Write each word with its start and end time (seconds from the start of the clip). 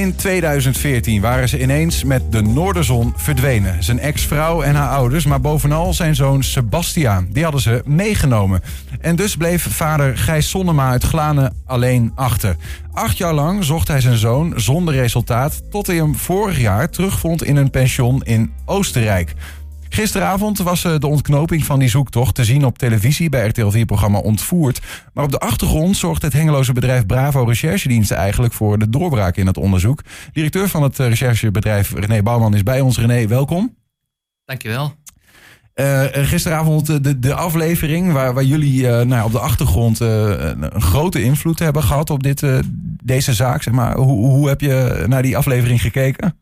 In 0.00 0.16
2014 0.16 1.20
waren 1.20 1.48
ze 1.48 1.60
ineens 1.60 2.04
met 2.04 2.32
de 2.32 2.42
Noorderzon 2.42 3.12
verdwenen. 3.16 3.82
Zijn 3.82 3.98
ex-vrouw 3.98 4.62
en 4.62 4.74
haar 4.74 4.88
ouders, 4.88 5.24
maar 5.24 5.40
bovenal 5.40 5.94
zijn 5.94 6.14
zoon 6.14 6.42
Sebastiaan. 6.42 7.28
Die 7.30 7.42
hadden 7.42 7.60
ze 7.60 7.82
meegenomen. 7.84 8.62
En 9.00 9.16
dus 9.16 9.36
bleef 9.36 9.66
vader 9.76 10.18
Gijs 10.18 10.48
Sonnema 10.48 10.90
uit 10.90 11.04
Glanen 11.04 11.54
alleen 11.66 12.12
achter. 12.14 12.56
Acht 12.92 13.16
jaar 13.16 13.34
lang 13.34 13.64
zocht 13.64 13.88
hij 13.88 14.00
zijn 14.00 14.16
zoon 14.16 14.52
zonder 14.56 14.94
resultaat... 14.94 15.70
tot 15.70 15.86
hij 15.86 15.96
hem 15.96 16.16
vorig 16.16 16.60
jaar 16.60 16.90
terugvond 16.90 17.44
in 17.44 17.56
een 17.56 17.70
pension 17.70 18.22
in 18.22 18.52
Oostenrijk. 18.64 19.34
Gisteravond 19.92 20.58
was 20.58 20.84
eh, 20.84 20.98
de 20.98 21.06
ontknoping 21.06 21.64
van 21.64 21.78
die 21.78 21.88
zoektocht 21.88 22.34
te 22.34 22.44
zien 22.44 22.64
op 22.64 22.78
televisie 22.78 23.28
bij 23.28 23.48
RTL 23.48 23.78
4-programma 23.78 24.18
Ontvoerd. 24.18 24.80
Maar 25.12 25.24
op 25.24 25.30
de 25.30 25.38
achtergrond 25.38 25.96
zorgt 25.96 26.22
het 26.22 26.32
hengeloze 26.32 26.72
bedrijf 26.72 27.06
Bravo 27.06 27.44
Recherchediensten 27.44 28.16
eigenlijk 28.16 28.52
voor 28.52 28.78
de 28.78 28.88
doorbraak 28.88 29.36
in 29.36 29.46
het 29.46 29.56
onderzoek. 29.56 30.02
Directeur 30.32 30.68
van 30.68 30.82
het 30.82 30.98
eh, 30.98 31.08
recherchebedrijf 31.08 31.92
René 31.94 32.22
Bouwman 32.22 32.54
is 32.54 32.62
bij 32.62 32.80
ons. 32.80 32.98
René, 32.98 33.26
welkom. 33.26 33.76
Dankjewel. 34.44 34.94
Uh, 35.74 36.04
gisteravond 36.12 37.04
de, 37.04 37.18
de 37.18 37.34
aflevering 37.34 38.12
waar, 38.12 38.34
waar 38.34 38.44
jullie 38.44 38.82
uh, 38.82 39.00
nou, 39.00 39.24
op 39.24 39.32
de 39.32 39.38
achtergrond 39.38 40.00
uh, 40.00 40.08
een 40.38 40.82
grote 40.82 41.22
invloed 41.22 41.58
hebben 41.58 41.82
gehad 41.82 42.10
op 42.10 42.22
dit, 42.22 42.42
deze 43.04 43.34
zaak. 43.34 43.62
Zeg 43.62 43.74
maar. 43.74 43.96
hoe, 43.96 44.26
hoe 44.26 44.48
heb 44.48 44.60
je 44.60 45.04
naar 45.08 45.22
die 45.22 45.36
aflevering 45.36 45.80
gekeken? 45.80 46.38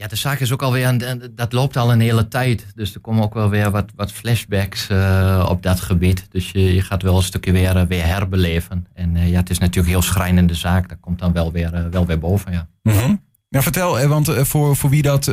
Ja, 0.00 0.06
de 0.06 0.16
zaak 0.16 0.40
is 0.40 0.52
ook 0.52 0.62
alweer, 0.62 1.18
dat 1.34 1.52
loopt 1.52 1.76
al 1.76 1.92
een 1.92 2.00
hele 2.00 2.28
tijd. 2.28 2.66
Dus 2.74 2.94
er 2.94 3.00
komen 3.00 3.22
ook 3.22 3.34
wel 3.34 3.48
weer 3.48 3.70
wat, 3.70 3.90
wat 3.96 4.12
flashbacks 4.12 4.88
uh, 4.90 5.46
op 5.48 5.62
dat 5.62 5.80
gebied. 5.80 6.26
Dus 6.30 6.50
je, 6.50 6.74
je 6.74 6.82
gaat 6.82 7.02
wel 7.02 7.16
een 7.16 7.22
stukje 7.22 7.52
weer, 7.52 7.76
uh, 7.76 7.82
weer 7.82 8.06
herbeleven. 8.06 8.86
En 8.94 9.16
uh, 9.16 9.30
ja, 9.30 9.38
het 9.38 9.50
is 9.50 9.58
natuurlijk 9.58 9.86
een 9.86 10.00
heel 10.00 10.10
schrijnende 10.10 10.54
zaak. 10.54 10.88
Dat 10.88 10.98
komt 11.00 11.18
dan 11.18 11.32
wel 11.32 11.52
weer, 11.52 11.90
wel 11.90 12.06
weer 12.06 12.18
boven, 12.18 12.52
ja. 12.52 12.68
Mm 12.82 13.26
vertel, 13.50 14.06
want 14.08 14.30
voor, 14.30 14.76
voor 14.76 14.90
wie 14.90 15.02
dat 15.02 15.26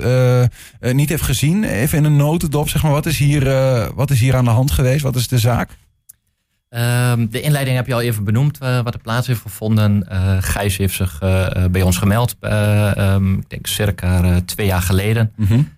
niet 0.79 1.09
heeft 1.09 1.23
gezien, 1.23 1.63
even 1.63 1.97
in 1.97 2.03
een 2.03 2.16
notendop, 2.16 2.69
zeg 2.69 2.83
maar, 2.83 2.91
wat 2.91 3.05
is, 3.05 3.17
hier, 3.17 3.44
wat 3.95 4.11
is 4.11 4.19
hier 4.19 4.35
aan 4.35 4.45
de 4.45 4.50
hand 4.50 4.72
geweest? 4.72 5.02
Wat 5.02 5.16
is 5.16 5.27
de 5.27 5.39
zaak? 5.39 5.69
Um, 6.76 7.30
de 7.30 7.42
inleiding 7.42 7.76
heb 7.76 7.88
je 7.88 7.94
al 7.94 8.02
even 8.02 8.23
benoemd, 8.23 8.59
uh, 8.64 8.81
wat 8.81 8.94
er 8.94 9.00
plaats 9.00 9.28
heeft 9.28 9.42
gevonden. 9.42 10.08
Uh, 10.12 10.38
Gijs 10.40 10.78
heeft 10.78 10.95
zich 10.95 11.22
uh, 11.23 11.48
bij 11.72 11.81
ons 11.81 11.98
gemeld, 11.98 12.36
um, 12.42 13.38
ik 13.38 13.50
denk 13.50 13.68
circa 13.68 14.40
twee 14.45 14.68
jaar 14.68 14.81
geleden. 14.81 15.31
Mm 15.36 15.46
-hmm. 15.46 15.70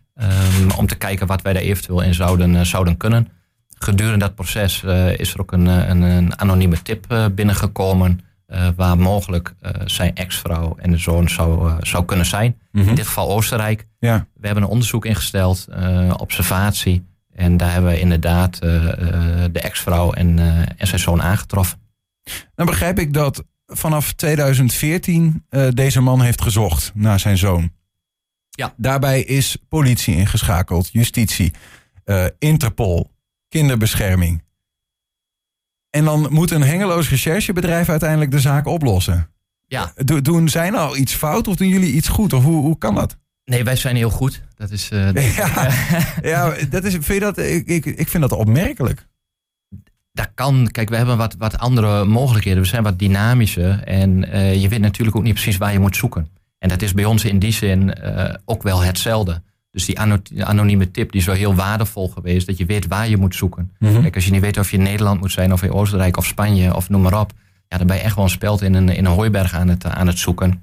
um, 0.62 0.72
om 0.78 0.88
te 0.88 0.95
kijken 0.95 1.28
wat 1.28 1.42
wij 1.42 1.53
daar 1.53 1.62
eventueel 1.62 2.02
in 2.02 2.14
zouden, 2.14 2.66
zouden 2.66 2.98
kunnen. 2.98 3.28
Gedurende 3.80 4.18
dat 4.18 4.36
proces 4.36 4.84
is 5.16 5.34
er 5.34 5.42
ook 5.42 5.52
een, 5.52 5.66
een, 5.66 6.02
een 6.02 6.40
anonieme 6.40 6.81
tip 6.81 7.31
binnengekomen. 7.36 8.20
waar 8.75 8.98
mogelijk 8.98 9.53
zijn 9.86 10.16
ex-vrouw 10.16 10.75
en 10.80 10.92
de 10.92 10.98
zoon 10.98 11.30
zou, 11.30 11.72
zou 11.80 12.06
kunnen 12.06 12.25
zijn. 12.25 12.56
Mm 12.72 12.81
-hmm. 12.81 12.90
In 12.90 12.95
dit 12.95 13.08
geval 13.08 13.30
Oostenrijk. 13.30 13.88
Ja. 14.00 14.28
We 14.34 14.45
hebben 14.45 14.64
een 14.64 14.70
onderzoek 14.70 15.06
ingesteld, 15.06 15.68
observatie. 16.18 17.06
En 17.38 17.57
daar 17.57 17.71
hebben 17.71 17.91
we 17.91 17.99
inderdaad 17.99 18.63
uh, 18.63 18.69
de 19.52 19.59
ex-vrouw 19.59 20.11
en, 20.11 20.38
uh, 20.38 20.59
en 20.59 20.88
zijn 20.88 20.99
zoon 20.99 21.21
aangetroffen. 21.21 21.79
Dan 22.55 22.66
begrijp 22.66 22.99
ik 22.99 23.13
dat 23.13 23.44
vanaf 23.67 24.13
2014 24.13 25.45
deze 25.69 26.02
man 26.02 26.21
heeft 26.21 26.41
gezocht 26.41 26.91
naar 26.94 27.19
zijn 27.19 27.38
zoon. 27.38 27.71
Ja. 28.49 28.73
Daarbij 28.77 29.21
is 29.21 29.57
politie 29.69 30.16
ingeschakeld, 30.16 30.89
justitie, 30.91 31.53
Interpol, 32.39 33.11
kinderbescherming. 33.49 34.44
En 35.89 36.05
dan 36.05 36.27
moet 36.29 36.51
een 36.51 36.63
hengeloos 36.63 37.09
recherchebedrijf 37.09 37.89
uiteindelijk 37.89 38.31
de 38.31 38.39
zaak 38.39 38.67
oplossen. 38.67 39.29
Ja. 39.66 39.94
Do 39.95 40.22
doen 40.22 40.49
zij 40.49 40.69
nou 40.69 40.97
iets 40.97 41.13
fout 41.13 41.47
of 41.47 41.55
doen 41.55 41.67
jullie 41.67 41.94
iets 41.94 42.07
goed? 42.07 42.33
Of 42.33 42.44
hoe, 42.44 42.61
hoe 42.61 42.77
kan 42.77 42.95
dat? 42.95 43.17
Nee, 43.50 43.64
wij 43.64 43.76
zijn 43.76 43.95
heel 43.95 44.09
goed. 44.09 44.42
Dat 44.56 44.72
is. 44.72 44.90
Uh, 44.92 45.06
dat 45.06 45.23
ja, 45.36 45.70
ja, 46.31 46.56
dat 46.70 46.84
is. 46.84 46.92
Vind 46.94 47.08
je 47.08 47.20
dat? 47.20 47.38
Ik, 47.38 47.67
ik, 47.67 47.86
ik 47.86 48.08
vind 48.08 48.30
dat 48.30 48.31
opmerkelijk. 48.31 49.08
Dat 50.12 50.30
kan. 50.34 50.69
Kijk, 50.72 50.90
we 50.90 50.96
hebben 50.96 51.18
wat, 51.18 51.35
wat 51.38 51.57
andere 51.57 52.06
mogelijkheden. 52.06 52.62
We 52.62 52.68
zijn 52.68 52.84
wat 52.84 53.00
dynamischer. 53.00 53.84
En 53.84 54.24
uh, 54.24 54.62
je 54.62 54.68
weet 54.68 54.80
natuurlijk 54.80 55.18
ook 55.18 55.24
niet 55.24 55.34
precies 55.34 55.57
waar 55.57 55.72
je 55.72 55.80
moet 55.80 55.96
zoeken. 55.96 56.28
En 56.59 56.69
dat 56.69 56.81
is 56.81 56.94
bij 56.94 57.06
ons 57.06 57.25
in 57.25 57.40
die 57.40 57.52
zin 57.52 57.94
uh, 58.03 58.34
ook 58.46 58.63
wel 58.63 58.84
hetzelfde. 58.84 59.41
Dus 59.72 59.86
die 59.86 60.00
anonieme 60.46 60.91
tip 60.91 61.12
die 61.12 61.22
is 61.22 61.28
wel 61.28 61.36
heel 61.36 61.56
waardevol 61.56 62.09
geweest. 62.09 62.47
Dat 62.47 62.57
je 62.57 62.66
weet 62.66 62.88
waar 62.88 63.09
je 63.09 63.18
moet 63.18 63.36
zoeken. 63.36 63.72
Mm 63.80 63.90
-hmm. 63.90 64.02
Kijk, 64.02 64.16
als 64.16 64.25
je 64.25 64.31
niet 64.31 64.41
weet 64.41 64.57
of 64.57 64.72
je 64.72 64.78
in 64.78 64.84
Nederland 64.84 65.19
moet 65.19 65.31
zijn, 65.31 65.53
of 65.53 65.63
in 65.63 65.72
Oostenrijk 65.72 66.18
of 66.18 66.25
Spanje 66.25 66.75
of 66.75 66.90
noem 66.90 67.02
maar 67.02 67.19
op. 67.19 67.31
Ja, 67.68 67.78
dan 67.78 67.88
ben 67.88 67.96
je 67.96 68.02
echt 68.02 68.16
wel 68.16 68.24
een 68.24 68.30
speld 68.30 68.62
in 68.62 68.74
een, 68.74 68.90
in 68.90 69.06
een 69.06 69.12
hooiberg 69.12 69.53
aan 69.53 69.68
het, 69.68 69.86
aan 69.86 70.07
het 70.07 70.19
zoeken. 70.19 70.62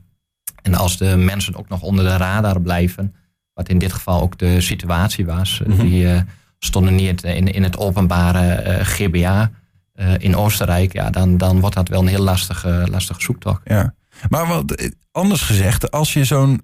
En 0.65 0.75
als 0.75 0.99
de 0.99 1.17
mensen 1.17 1.57
ook 1.57 1.69
nog 1.69 1.83
onder 1.83 2.05
de 2.05 2.17
radar 2.17 2.61
blijven, 2.61 3.15
wat 3.53 3.69
in 3.69 3.79
dit 3.79 3.93
geval 3.93 4.21
ook 4.21 4.39
de 4.39 4.61
situatie 4.61 5.27
was, 5.27 5.61
mm 5.67 5.73
-hmm. 5.73 5.89
die 5.89 6.05
uh, 6.05 6.21
stonden 6.59 6.95
niet 6.95 7.23
in, 7.23 7.53
in 7.53 7.63
het 7.63 7.79
openbare 7.79 8.65
uh, 8.67 8.81
GBA 8.81 9.51
uh, 9.95 10.13
in 10.19 10.37
Oostenrijk, 10.37 10.93
ja, 10.93 11.11
dan, 11.11 11.37
dan 11.37 11.61
wordt 11.61 11.75
dat 11.75 11.89
wel 11.89 12.01
een 12.01 12.07
heel 12.07 12.23
lastige, 12.23 12.87
lastige 12.91 13.21
zoektocht. 13.21 13.61
Ja. 13.65 13.95
Maar 14.29 14.47
wat, 14.47 14.93
anders 15.13 15.43
gezegd, 15.43 15.91
als 15.91 16.13
je 16.13 16.25
zo'n 16.25 16.63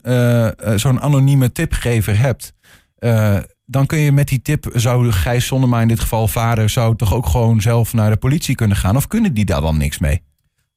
zo'n 0.76 1.00
anonieme 1.00 1.52
tipgever 1.52 2.18
hebt, 2.18 2.52
dan 3.66 3.86
kun 3.86 3.98
je 3.98 4.12
met 4.12 4.28
die 4.28 4.42
tip, 4.42 4.70
zou 4.74 5.12
Gijs 5.12 5.46
Zonnema 5.46 5.80
in 5.80 5.88
dit 5.88 6.00
geval 6.00 6.28
vader, 6.28 6.70
zou 6.70 6.96
toch 6.96 7.14
ook 7.14 7.26
gewoon 7.26 7.60
zelf 7.60 7.92
naar 7.92 8.10
de 8.10 8.16
politie 8.16 8.54
kunnen 8.54 8.76
gaan? 8.76 8.96
Of 8.96 9.06
kunnen 9.06 9.34
die 9.34 9.44
daar 9.44 9.60
dan 9.60 9.76
niks 9.76 9.98
mee? 9.98 10.22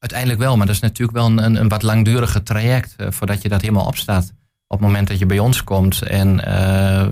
Uiteindelijk 0.03 0.39
wel, 0.39 0.57
maar 0.57 0.65
dat 0.65 0.75
is 0.75 0.81
natuurlijk 0.81 1.17
wel 1.17 1.25
een, 1.25 1.55
een 1.55 1.67
wat 1.67 1.81
langduriger 1.81 2.43
traject 2.43 2.95
uh, 2.97 3.07
voordat 3.09 3.41
je 3.41 3.49
dat 3.49 3.61
helemaal 3.61 3.85
opstaat. 3.85 4.33
Op 4.67 4.79
het 4.79 4.87
moment 4.87 5.07
dat 5.07 5.19
je 5.19 5.25
bij 5.25 5.39
ons 5.39 5.63
komt 5.63 6.01
en 6.01 6.41
uh, 6.47 7.05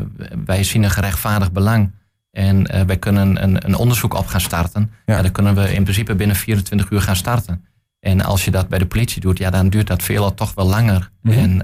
wij 0.46 0.64
zien 0.64 0.84
een 0.84 0.92
gerechtvaardigd 0.92 1.52
belang 1.52 1.92
en 2.32 2.76
uh, 2.76 2.82
wij 2.82 2.98
kunnen 2.98 3.44
een, 3.44 3.66
een, 3.66 3.76
onderzoek 3.76 4.14
op 4.14 4.28
gaan 4.28 4.42
starten, 4.42 4.92
ja. 5.06 5.16
Ja, 5.16 5.22
dan 5.22 5.32
kunnen 5.32 5.56
we 5.56 5.74
in 5.74 5.84
principe 5.84 6.16
binnen 6.16 6.36
24 6.36 6.90
uur 6.90 7.02
gaan 7.02 7.16
starten. 7.16 7.66
En 8.00 8.22
als 8.22 8.46
je 8.46 8.52
dat 8.52 8.68
bij 8.68 8.80
de 8.80 8.86
politie 8.86 9.22
doet, 9.22 9.38
ja, 9.38 9.50
dan 9.50 9.70
duurt 9.70 9.88
dat 9.88 10.04
veelal 10.04 10.34
toch 10.34 10.54
wel 10.54 10.66
langer. 10.66 11.10
Mm 11.22 11.32
-hmm. 11.32 11.42
En 11.42 11.62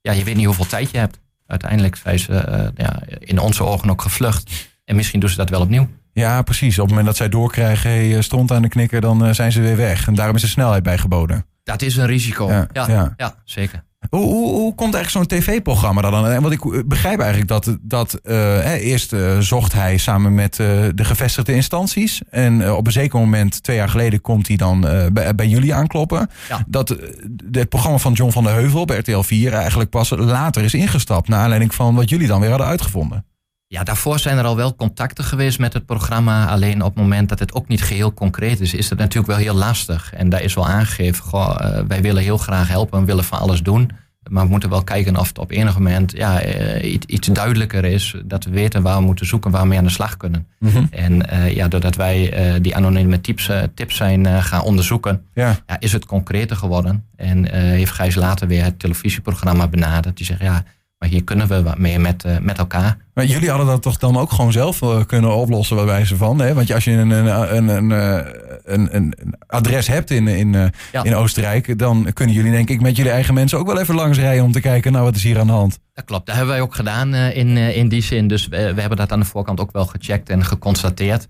ja, 0.00 0.12
je 0.12 0.24
weet 0.24 0.36
niet 0.36 0.46
hoeveel 0.46 0.66
tijd 0.66 0.90
je 0.90 0.98
hebt. 0.98 1.20
Uiteindelijk 1.46 1.96
zijn 1.96 2.18
ze 2.18 2.72
ja, 2.76 3.02
in 3.18 3.38
onze 3.38 3.64
ogen 3.64 3.90
ook 3.90 4.02
gevlucht. 4.02 4.68
En 4.84 4.96
misschien 4.96 5.20
doen 5.20 5.30
ze 5.30 5.36
dat 5.36 5.50
wel 5.50 5.60
opnieuw. 5.60 5.88
Ja, 6.18 6.42
precies. 6.42 6.74
Op 6.74 6.80
het 6.80 6.88
moment 6.88 7.06
dat 7.06 7.16
zij 7.16 7.28
doorkrijgen, 7.28 7.90
hey, 7.90 8.22
stond 8.22 8.52
aan 8.52 8.62
de 8.62 8.68
knikker, 8.68 9.00
dan 9.00 9.26
uh, 9.26 9.32
zijn 9.32 9.52
ze 9.52 9.60
weer 9.60 9.76
weg. 9.76 10.06
En 10.06 10.14
daarom 10.14 10.36
is 10.36 10.42
de 10.42 10.48
snelheid 10.48 10.82
bijgeboden. 10.82 11.44
Dat 11.64 11.82
is 11.82 11.96
een 11.96 12.06
risico. 12.06 12.48
Ja, 12.48 12.68
ja, 12.72 12.88
ja. 12.88 13.14
ja 13.16 13.34
zeker. 13.44 13.86
Hoe, 14.10 14.24
hoe, 14.24 14.50
hoe, 14.50 14.74
komt 14.74 14.94
eigenlijk 14.94 15.30
zo'n 15.30 15.38
tv-programma 15.38 16.00
dan? 16.00 16.40
Want 16.42 16.52
ik 16.52 16.88
begrijp 16.88 17.18
eigenlijk 17.18 17.48
dat, 17.48 17.78
dat 17.80 18.20
uh, 18.24 18.72
eerst 18.72 19.12
uh, 19.12 19.38
zocht 19.38 19.72
hij 19.72 19.96
samen 19.96 20.34
met 20.34 20.54
de 20.56 21.04
gevestigde 21.04 21.54
instanties. 21.54 22.22
En 22.30 22.72
op 22.72 22.86
een 22.86 22.92
zeker 22.92 23.18
moment, 23.18 23.62
twee 23.62 23.76
jaar 23.76 23.88
geleden, 23.88 24.20
komt 24.20 24.48
hij 24.48 24.56
dan 24.56 24.80
bij, 25.12 25.34
bij, 25.34 25.46
jullie 25.46 25.74
aankloppen. 25.74 26.30
Ja. 26.48 26.64
Dat 26.66 26.96
het 27.50 27.68
programma 27.68 27.98
van 27.98 28.12
John 28.12 28.32
van 28.32 28.44
der 28.44 28.54
Heuvel 28.54 28.80
op 28.80 28.90
RTL 28.90 29.20
4 29.20 29.52
eigenlijk 29.52 29.90
pas 29.90 30.10
later 30.10 30.64
is 30.64 30.74
ingestapt. 30.74 31.28
Naar 31.28 31.40
aanleiding 31.40 31.74
van 31.74 31.94
wat 31.94 32.08
jullie 32.08 32.26
dan 32.26 32.40
weer 32.40 32.50
hadden 32.50 32.68
uitgevonden. 32.68 33.24
Ja, 33.70 33.84
daarvoor 33.84 34.18
zijn 34.18 34.38
er 34.38 34.44
al 34.44 34.56
wel 34.56 34.76
contacten 34.76 35.24
geweest 35.24 35.58
met 35.58 35.72
het 35.72 35.86
programma. 35.86 36.46
Alleen 36.46 36.82
op 36.82 36.94
het 36.94 37.02
moment 37.02 37.28
dat 37.28 37.38
het 37.38 37.54
ook 37.54 37.68
niet 37.68 37.82
geheel 37.82 38.14
concreet 38.14 38.60
is, 38.60 38.74
is 38.74 38.90
het 38.90 38.98
natuurlijk 38.98 39.26
wel 39.26 39.36
heel 39.36 39.54
lastig. 39.54 40.12
En 40.14 40.28
daar 40.28 40.42
is 40.42 40.54
wel 40.54 40.68
aangegeven, 40.68 41.24
goh, 41.24 41.56
uh, 41.60 41.80
wij 41.88 42.02
willen 42.02 42.22
heel 42.22 42.38
graag 42.38 42.68
helpen 42.68 42.98
en 42.98 43.04
willen 43.04 43.24
van 43.24 43.38
alles 43.38 43.62
doen. 43.62 43.90
Maar 44.30 44.44
we 44.44 44.50
moeten 44.50 44.70
wel 44.70 44.84
kijken 44.84 45.16
of 45.16 45.28
het 45.28 45.38
op 45.38 45.50
enig 45.50 45.74
moment 45.74 46.12
ja, 46.12 46.44
uh, 46.44 46.92
iets, 46.92 47.06
iets, 47.06 47.28
duidelijker 47.28 47.84
is. 47.84 48.14
Dat 48.24 48.44
we 48.44 48.50
weten 48.50 48.82
waar 48.82 48.96
we 48.96 49.04
moeten 49.04 49.26
zoeken, 49.26 49.50
waar 49.50 49.62
we 49.62 49.68
mee 49.68 49.78
aan 49.78 49.84
de 49.84 49.90
slag 49.90 50.16
kunnen. 50.16 50.46
Mm 50.58 50.70
-hmm. 50.70 50.88
En 50.90 51.26
uh, 51.32 51.54
ja, 51.54 51.68
doordat 51.68 51.96
wij 51.96 52.32
die 52.60 52.76
anonieme 52.76 53.20
tips, 53.20 53.50
tips 53.74 53.96
zijn 53.96 54.42
gaan 54.42 54.62
onderzoeken, 54.62 55.22
ja. 55.34 55.56
Ja, 55.66 55.76
is 55.78 55.92
het 55.92 56.06
concreter 56.06 56.56
geworden. 56.56 57.04
En 57.16 57.54
heeft 57.54 57.92
Gijs 57.92 58.14
later 58.14 58.46
weer 58.46 58.64
het 58.64 58.78
televisieprogramma 58.78 59.68
benaderd. 59.68 60.16
Die 60.16 60.26
zegt, 60.26 60.40
ja, 60.40 60.64
maar 60.98 61.08
hier 61.08 61.24
kunnen 61.24 61.48
we 61.48 61.62
wat 61.62 61.78
mee 61.78 61.98
met, 61.98 62.24
uh, 62.24 62.38
met 62.38 62.58
elkaar. 62.58 62.96
Maar 63.14 63.24
jullie 63.24 63.48
hadden 63.48 63.66
dat 63.66 63.82
toch 63.82 63.96
dan 63.96 64.16
ook 64.16 64.32
gewoon 64.32 64.52
zelf 64.52 64.82
uh, 64.82 65.04
kunnen 65.06 65.34
oplossen, 65.34 65.76
bij 65.76 65.84
wijze 65.84 66.16
van? 66.16 66.38
Hè? 66.40 66.54
Want 66.54 66.72
als 66.72 66.84
je 66.84 66.90
een, 66.90 67.10
een, 67.10 67.56
een, 67.56 67.90
een, 68.64 68.96
een 68.96 69.14
adres 69.46 69.86
hebt 69.86 70.10
in, 70.10 70.28
in, 70.28 70.52
uh, 70.52 70.66
ja. 70.92 71.04
in 71.04 71.14
Oostenrijk, 71.14 71.78
dan 71.78 72.12
kunnen 72.12 72.34
jullie 72.34 72.50
denk 72.50 72.70
ik 72.70 72.80
met 72.80 72.96
jullie 72.96 73.12
eigen 73.12 73.34
mensen 73.34 73.58
ook 73.58 73.66
wel 73.66 73.80
even 73.80 73.94
langs 73.94 74.18
rijden 74.18 74.44
om 74.44 74.52
te 74.52 74.60
kijken, 74.60 74.92
nou 74.92 75.04
wat 75.04 75.16
is 75.16 75.22
hier 75.22 75.38
aan 75.38 75.46
de 75.46 75.52
hand? 75.52 75.78
Dat 75.94 76.04
klopt, 76.04 76.26
dat 76.26 76.34
hebben 76.34 76.54
wij 76.54 76.62
ook 76.62 76.74
gedaan 76.74 77.14
in, 77.14 77.56
in 77.56 77.88
die 77.88 78.02
zin. 78.02 78.28
Dus 78.28 78.48
we, 78.48 78.74
we, 78.74 78.80
hebben 78.80 78.98
dat 78.98 79.12
aan 79.12 79.20
de 79.20 79.26
voorkant 79.26 79.60
ook 79.60 79.72
wel 79.72 79.86
gecheckt 79.86 80.30
en 80.30 80.44
geconstateerd. 80.44 81.28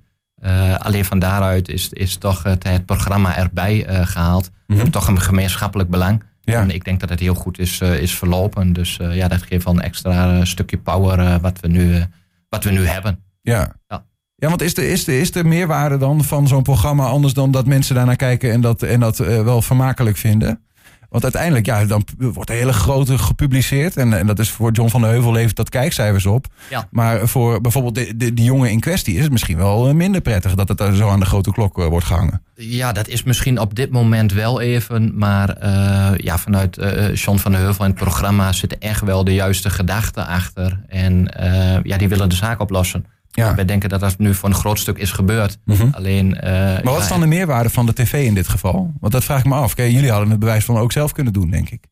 alleen 0.78 1.04
van 1.04 1.18
daaruit 1.18 1.68
is, 1.68 1.88
is 1.88 2.16
toch 2.16 2.42
het, 2.42 2.68
het 2.68 2.86
programma 2.86 3.36
erbij 3.36 3.86
gehaald. 3.88 4.50
Mm 4.66 4.78
-hmm. 4.78 4.90
Toch 4.90 5.08
een 5.08 5.20
gemeenschappelijk 5.20 5.90
belang. 5.90 6.22
Ja. 6.52 6.60
En 6.62 6.70
ik 6.70 6.84
denk 6.84 7.00
dat 7.00 7.08
het 7.08 7.20
heel 7.20 7.34
goed 7.34 7.58
is, 7.58 7.80
uh, 7.80 8.02
is 8.02 8.14
verlopen. 8.14 8.72
Dus 8.72 8.98
uh, 9.02 9.16
ja, 9.16 9.28
dat 9.28 9.42
geeft 9.42 9.64
wel 9.64 9.74
een 9.74 9.80
extra 9.80 10.36
uh, 10.36 10.44
stukje 10.44 10.78
power 10.78 11.40
wat, 11.40 11.60
we 11.60 11.68
nu, 11.68 12.04
wat 12.48 12.64
we 12.64 12.70
nu 12.70 12.86
hebben. 12.86 13.22
Ja. 13.42 13.74
ja. 13.86 14.06
Ja, 14.34 14.48
want 14.48 14.62
is 14.62 14.74
de, 14.74 14.90
is, 14.90 15.04
de, 15.04 15.20
is 15.20 15.32
de 15.32 15.44
meerwaarde 15.44 15.96
dan 15.96 16.24
van 16.24 16.48
zo'n 16.48 16.62
programma 16.62 17.06
anders 17.06 17.34
dan 17.34 17.50
dat 17.50 17.66
mensen 17.66 17.94
daarnaar 17.94 18.16
kijken 18.16 18.52
en 18.52 18.60
dat, 18.60 18.82
en 18.82 19.00
dat 19.00 19.16
wel 19.18 19.62
vermakelijk 19.62 20.16
vinden? 20.16 20.62
Want 21.08 21.22
uiteindelijk, 21.22 21.66
ja, 21.66 21.84
dan 21.84 22.04
wordt 22.18 22.50
een 22.50 22.56
hele 22.56 22.72
grote 22.72 23.18
gepubliceerd. 23.18 23.96
En, 23.96 24.12
en 24.12 24.26
dat 24.26 24.38
is 24.38 24.50
voor 24.50 24.72
John 24.72 24.90
van 24.90 25.00
de 25.00 25.06
Heuvel 25.06 25.32
levert 25.32 25.56
dat 25.56 25.68
kijkcijfers 25.68 26.26
op. 26.26 26.46
Ja. 26.70 26.88
Maar 26.90 27.28
voor 27.28 27.60
bijvoorbeeld 27.60 27.94
de, 27.94 28.16
de, 28.16 28.34
die 28.34 28.44
jongen 28.44 28.70
in 28.70 28.80
kwestie 28.80 29.16
is 29.16 29.22
het 29.22 29.32
misschien 29.32 29.56
wel 29.56 29.94
minder 29.94 30.20
prettig 30.20 30.54
dat 30.54 30.68
het 30.68 30.80
er 30.80 30.96
zo 30.96 31.08
aan 31.08 31.20
de 31.20 31.26
grote 31.26 31.52
klok 31.52 31.76
wordt 31.76 32.06
gehangen. 32.06 32.42
Ja, 32.54 32.92
dat 32.92 33.08
is 33.08 33.22
misschien 33.22 33.60
op 33.60 33.74
dit 33.74 33.90
moment 33.90 34.32
wel 34.32 34.60
even. 34.60 35.18
Maar 35.18 35.56
uh, 35.62 36.10
ja, 36.16 36.38
vanuit 36.38 36.78
uh, 36.78 37.14
John 37.14 37.38
van 37.38 37.52
de 37.52 37.58
Heuvel 37.58 37.84
en 37.84 37.90
het 37.90 38.00
programma 38.00 38.52
zitten 38.52 38.80
echt 38.80 39.00
wel 39.00 39.24
de 39.24 39.34
juiste 39.34 39.70
gedachten 39.70 40.26
achter. 40.26 40.80
En 40.88 41.34
uh, 41.40 41.82
ja, 41.82 41.96
die 41.96 42.08
willen 42.08 42.28
de 42.28 42.34
zaak 42.34 42.60
oplossen. 42.60 43.04
Ja. 43.38 43.54
Wij 43.54 43.64
denken 43.64 43.88
dat 43.88 44.00
dat 44.00 44.18
nu 44.18 44.34
voor 44.34 44.48
een 44.48 44.54
groot 44.54 44.78
stuk 44.78 44.98
is 44.98 45.12
gebeurd. 45.12 45.58
Mhm. 45.64 45.88
Alleen, 45.90 46.28
maar 46.28 46.82
wat 46.82 47.00
is 47.00 47.08
dan 47.08 47.20
de 47.20 47.26
meerwaarde 47.26 47.70
van 47.70 47.86
de 47.86 47.92
tv 47.92 48.24
in 48.24 48.34
dit 48.34 48.48
geval? 48.48 48.92
Want 49.00 49.12
dat 49.12 49.24
vraag 49.24 49.38
ik 49.38 49.44
me 49.44 49.54
af. 49.54 49.74
Kijk, 49.74 49.92
jullie 49.92 50.10
hadden 50.10 50.30
het 50.30 50.38
bewijs 50.38 50.64
van 50.64 50.76
ook 50.76 50.92
zelf 50.92 51.12
kunnen 51.12 51.32
doen, 51.32 51.50
denk 51.50 51.70
ik. 51.70 51.84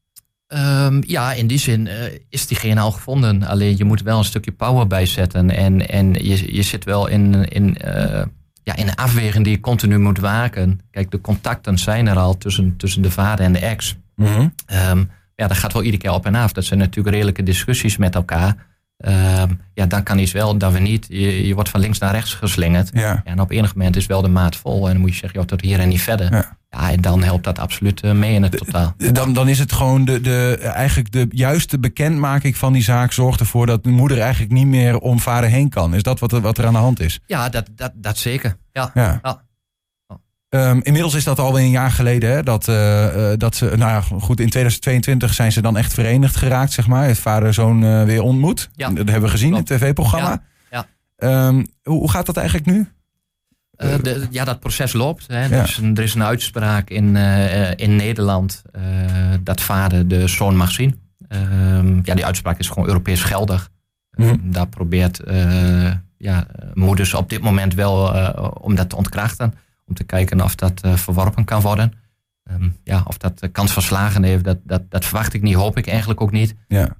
Um, 0.49 1.03
ja, 1.07 1.33
in 1.33 1.47
die 1.47 1.59
zin 1.59 1.87
uh, 1.87 1.93
is 2.29 2.47
diegene 2.47 2.81
al 2.81 2.93
gevonden. 2.93 3.43
Alleen 3.43 3.77
je 3.77 3.85
moet 3.85 4.03
wel 4.03 4.19
een 4.19 4.25
stukje 4.25 4.53
power 4.53 4.87
bijzetten. 4.87 5.51
En, 5.51 5.89
en 5.89 6.13
je, 6.13 6.55
je 6.55 6.63
zit 6.63 6.85
wel 6.85 7.07
in, 7.07 7.45
in, 7.45 7.77
uh, 7.85 8.23
ja, 8.63 8.77
in 8.77 8.89
een 8.89 8.95
afweging 8.95 9.45
die 9.45 9.53
je 9.53 9.61
continu 9.61 9.99
moet 9.99 10.19
waken. 10.19 10.81
Kijk, 10.91 11.11
de 11.11 11.21
contacten 11.21 11.79
zijn 11.79 12.07
er 12.07 12.17
al 12.17 12.39
tussen, 12.39 12.77
tussen 12.77 13.03
de 13.03 13.11
vader 13.11 13.45
en 13.45 13.53
de 13.53 13.59
ex. 13.59 13.97
Mm 14.17 14.27
-hmm. 14.27 14.53
um, 14.91 15.11
ja, 15.35 15.47
dat 15.47 15.57
gaat 15.57 15.73
wel 15.73 15.83
iedere 15.83 16.03
keer 16.03 16.13
op 16.13 16.27
en 16.27 16.35
af. 16.35 16.53
Dat 16.53 16.65
zijn 16.65 16.79
natuurlijk 16.79 17.15
redelijke 17.15 17.43
discussies 17.43 17.97
met 17.97 18.15
elkaar. 18.15 18.66
Um, 18.99 19.61
ja, 19.75 19.87
dan 19.87 20.03
kan 20.03 20.19
iets 20.19 20.33
wel, 20.33 20.59
dan 20.59 20.73
weer 20.73 20.81
niet. 20.81 21.07
Je, 21.09 21.47
je 21.47 21.55
wordt 21.55 21.69
van 21.69 21.81
links 21.81 21.99
naar 21.99 22.13
rechts 22.13 22.35
geslingerd. 22.35 22.91
Ja. 22.93 23.21
En 23.25 23.41
op 23.41 23.51
enig 23.51 23.75
moment 23.75 23.97
is 23.97 24.07
wel 24.07 24.23
de 24.23 24.29
maat 24.29 24.57
vol. 24.57 24.87
En 24.87 24.93
dan 24.93 25.01
moet 25.01 25.11
je 25.13 25.17
zeggen, 25.17 25.39
joh, 25.39 25.49
tot 25.49 25.61
hier 25.61 25.81
en 25.81 25.89
niet 25.89 26.03
verder. 26.03 26.33
Ja. 26.33 26.57
Ja, 26.71 26.91
en 26.91 27.01
dan 27.01 27.23
helpt 27.23 27.45
dat 27.45 27.59
absoluut 27.59 28.05
uh, 28.05 28.13
mee 28.13 28.35
in 28.35 28.43
het 28.43 28.57
totaal. 28.57 28.95
Dan, 29.13 29.33
dan 29.33 29.49
is 29.49 29.59
het 29.59 29.73
gewoon 29.73 30.05
de, 30.05 30.21
de, 30.21 30.59
eigenlijk 30.61 31.13
de 31.13 31.27
juiste 31.31 31.79
bekendmaking 31.79 32.57
van 32.57 32.73
die 32.73 32.83
zaak 32.83 33.13
zorgt 33.13 33.41
ervoor 33.41 33.67
dat 33.67 33.85
de 33.85 33.91
moeder 33.91 34.21
eigenlijk 34.21 34.53
niet 34.53 34.67
meer 34.67 34.99
om 34.99 35.21
vader 35.21 35.51
heen 35.51 35.69
kan. 35.69 35.95
Is 35.95 36.03
dat 36.03 36.19
wat 36.19 36.33
er, 36.33 36.41
wat 36.41 36.59
er 36.59 36.67
aan 36.67 36.73
de 36.73 36.79
hand 36.79 37.01
is? 37.01 37.21
Ja, 37.27 37.49
dat, 37.49 37.69
dat, 37.75 37.93
dat 37.95 38.19
zeker. 38.19 38.57
Ja. 38.73 38.91
Ja. 38.95 39.21
ja. 39.23 39.43
Um, 40.49 40.81
inmiddels 40.83 41.15
is 41.15 41.25
dat 41.25 41.39
alweer 41.39 41.65
een 41.65 41.71
jaar 41.71 41.91
geleden. 41.91 42.31
Hè, 42.31 42.43
dat, 42.43 42.69
uh, 42.69 43.33
dat 43.37 43.55
ze, 43.55 43.65
nou 43.65 43.91
ja, 43.91 44.01
goed, 44.01 44.41
in 44.41 44.49
2022 44.49 45.35
zijn 45.35 45.53
ze 45.53 45.61
dan 45.61 45.77
echt 45.77 45.95
verenigd 45.95 46.37
geraakt, 46.37 46.73
zeg 46.73 46.87
maar. 46.87 47.07
Het 47.07 47.19
vader-zoon 47.19 47.83
uh, 47.83 48.05
weer 48.05 48.23
ontmoet. 48.23 48.69
Ja. 48.75 48.89
Dat 48.89 49.09
hebben 49.09 49.23
we 49.23 49.29
gezien 49.29 49.51
in 49.51 49.55
het 49.55 49.67
tv-programma. 49.67 50.43
Ja. 50.71 50.87
ja. 51.19 51.47
Um, 51.47 51.67
hoe, 51.83 51.99
hoe 51.99 52.11
gaat 52.11 52.27
dat 52.27 52.37
eigenlijk 52.37 52.67
nu? 52.67 52.89
Uh, 53.79 53.95
de, 54.03 54.27
ja, 54.31 54.45
dat 54.45 54.61
proces 54.61 54.93
loopt. 54.93 55.27
Hè. 55.27 55.49
Er, 55.49 56.03
is 56.03 56.15
een, 56.15 56.23
uitspraak 56.23 56.91
in, 56.91 57.17
in 57.77 57.97
Nederland 57.97 58.63
dat 59.41 59.61
vader 59.61 60.09
de 60.09 60.29
zoon 60.29 60.57
mag 60.57 60.71
zien. 60.71 61.01
Ehm, 61.29 62.01
ja, 62.03 62.15
die 62.15 62.25
uitspraak 62.25 62.59
is 62.59 62.69
gewoon 62.69 62.87
Europees 62.87 63.23
geldig. 63.23 63.71
Mhm. 64.11 64.37
Daar 64.43 64.69
probeert 64.69 65.21
ja, 66.19 66.47
moeders 66.75 67.15
op 67.15 67.29
dit 67.29 67.43
moment 67.43 67.75
wel 67.75 68.13
om 68.61 68.75
dat 68.75 68.89
te 68.89 68.97
ontkrachten. 68.97 69.55
Om 69.87 69.95
te 69.95 70.05
kijken 70.05 70.41
of 70.41 70.55
dat 70.55 70.81
verworpen 70.95 71.45
kan 71.45 71.61
worden. 71.61 71.93
Um, 72.51 72.77
ja, 72.85 73.03
of 73.07 73.19
dat 73.19 73.49
kans 73.53 73.73
van 73.73 73.83
slagen 73.83 74.23
heeft, 74.23 74.45
dat, 74.45 74.59
dat, 74.65 74.83
dat 74.89 75.05
verwacht 75.05 75.35
ik 75.35 75.43
niet, 75.43 75.55
hoop 75.55 75.79
ik 75.79 75.87
eigenlijk 75.87 76.21
ook 76.21 76.31
niet. 76.31 76.55
Ja, 76.69 76.97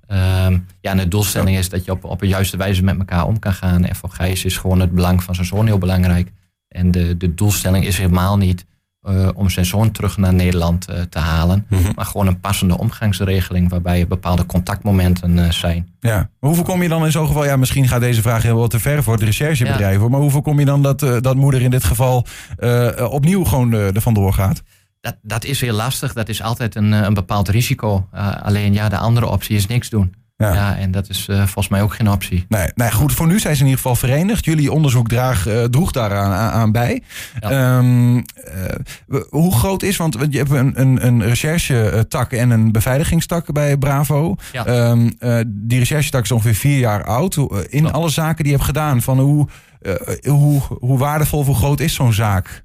um, 0.47 0.67
ja 0.81 0.91
en 0.91 0.97
de 0.97 1.09
doelstelling 1.09 1.57
is 1.57 1.69
dat 1.69 1.85
je 1.85 1.91
op, 1.91 2.05
op 2.05 2.23
een 2.23 2.29
juiste 2.29 2.57
wijze 2.57 2.83
met 2.83 2.99
elkaar 2.99 3.27
om 3.27 3.39
kan 3.39 3.53
gaan. 3.53 3.85
En 3.85 3.97
voor 3.97 4.11
Gijs 4.11 4.45
is 4.45 4.57
gewoon 4.57 4.81
het 4.81 4.93
belang 4.93 5.23
van 5.23 5.35
zijn 5.35 5.47
zoon 5.47 5.67
heel 5.67 5.79
belangrijk. 5.79 6.33
En 6.69 6.91
de, 6.91 7.17
de 7.17 7.35
doelstelling 7.35 7.87
is 7.87 7.99
helemaal 7.99 8.37
niet 8.37 8.67
uh, 9.09 9.29
om 9.35 9.51
zijn 9.51 9.67
zoon 9.67 9.91
terug 9.91 10.17
naar 10.17 10.35
Nederland 10.35 10.91
uh, 10.91 11.01
te 11.01 11.19
halen. 11.19 11.67
Mm 11.69 11.79
-hmm. 11.79 11.93
Maar 11.95 12.05
gewoon 12.05 12.27
een 12.27 12.41
passende 12.41 12.79
omgangsregeling 12.79 13.71
waarbij 13.71 14.01
er 14.01 14.07
bepaalde 14.07 14.47
contactmomenten 14.47 15.37
uh, 15.37 15.51
zijn. 15.51 15.89
Ja, 16.01 16.17
maar 16.17 16.29
hoeveel 16.51 16.65
kom 16.65 16.83
je 16.83 16.89
dan 16.89 17.05
in 17.05 17.11
zo'n 17.11 17.27
geval? 17.27 17.45
Ja, 17.45 17.57
misschien 17.57 17.89
gaat 17.89 18.01
deze 18.01 18.23
vraag 18.23 18.43
heel 18.43 18.59
wat 18.59 18.71
te 18.71 18.79
ver 18.79 19.03
voor 19.03 19.15
het 19.15 19.23
recherchebedrijf. 19.23 20.01
Ja. 20.01 20.09
Maar 20.09 20.21
hoeveel 20.21 20.43
kom 20.43 20.59
je 20.59 20.65
dan 20.65 20.83
dat, 20.83 21.01
dat 21.01 21.37
moeder 21.37 21.63
in 21.63 21.71
dit 21.71 21.85
geval 21.85 22.27
opnieuw 23.09 23.45
gewoon 23.45 23.73
er 23.73 24.01
vandoor 24.01 24.33
gaat? 24.33 24.63
Dat, 25.01 25.17
dat 25.23 25.45
is 25.45 25.61
heel 25.61 25.75
lastig. 25.75 26.13
Dat 26.13 26.29
is 26.29 26.43
altijd 26.43 26.75
een, 26.75 26.93
een 26.93 27.15
bepaald 27.15 27.49
risico. 27.49 28.09
alleen 28.43 28.73
ja, 28.73 28.89
de 28.89 28.97
andere 28.97 29.29
optie 29.29 29.57
is 29.57 29.67
niks 29.67 29.91
doen. 29.91 30.15
Ja. 30.39 30.55
ja, 30.55 30.77
en 30.77 30.91
dat 30.91 31.09
is 31.09 31.27
uh, 31.29 31.37
volgens 31.37 31.69
mij 31.69 31.83
ook 31.83 31.95
geen 31.95 32.11
optie. 32.11 32.45
Nee, 32.49 32.69
nee, 32.75 32.93
goed, 32.93 33.13
voor 33.13 33.27
nu 33.27 33.39
zijn 33.39 33.55
ze 33.55 33.61
in 33.61 33.69
ieder 33.69 33.83
geval 33.83 33.97
verenigd. 33.97 34.45
Jullie 34.45 34.73
onderzoek 34.73 35.09
draag, 35.09 35.47
uh, 35.47 35.65
droeg 35.65 35.93
daaraan 35.93 36.33
aan, 36.33 36.51
aan 36.51 36.73
bij. 36.73 37.03
Ja. 37.41 37.77
Um, 37.77 38.17
uh, 38.17 38.23
hoe 39.29 39.55
groot 39.55 39.83
is, 39.83 39.97
want 39.97 40.17
je 40.31 40.39
hebt 40.39 40.51
een, 40.51 40.81
een, 40.81 41.07
een 41.07 41.23
recherchetak 41.23 42.33
en 42.33 42.51
een 42.51 42.73
beveiligingstak 42.73 43.53
bij 43.53 43.77
Bravo. 43.77 44.37
Ja. 44.53 44.91
Um, 44.91 45.17
die 45.47 45.79
recherchetak 45.79 46.23
is 46.23 46.33
ongeveer 46.33 46.55
vier 46.55 46.79
jaar 46.79 47.05
oud. 47.05 47.37
In 47.37 47.81
Klopt. 47.81 47.93
alle 47.95 48.09
zaken 48.09 48.37
die 48.37 48.53
je 48.53 48.59
hebt 48.59 48.69
gedaan, 48.69 49.03
van 49.03 49.19
hoe, 49.19 49.49
hoe, 50.23 50.61
hoe 50.61 50.99
waardevol, 50.99 51.45
hoe 51.45 51.55
groot 51.55 51.81
is 51.81 51.95
zo'n 51.95 52.13
zaak? 52.13 52.65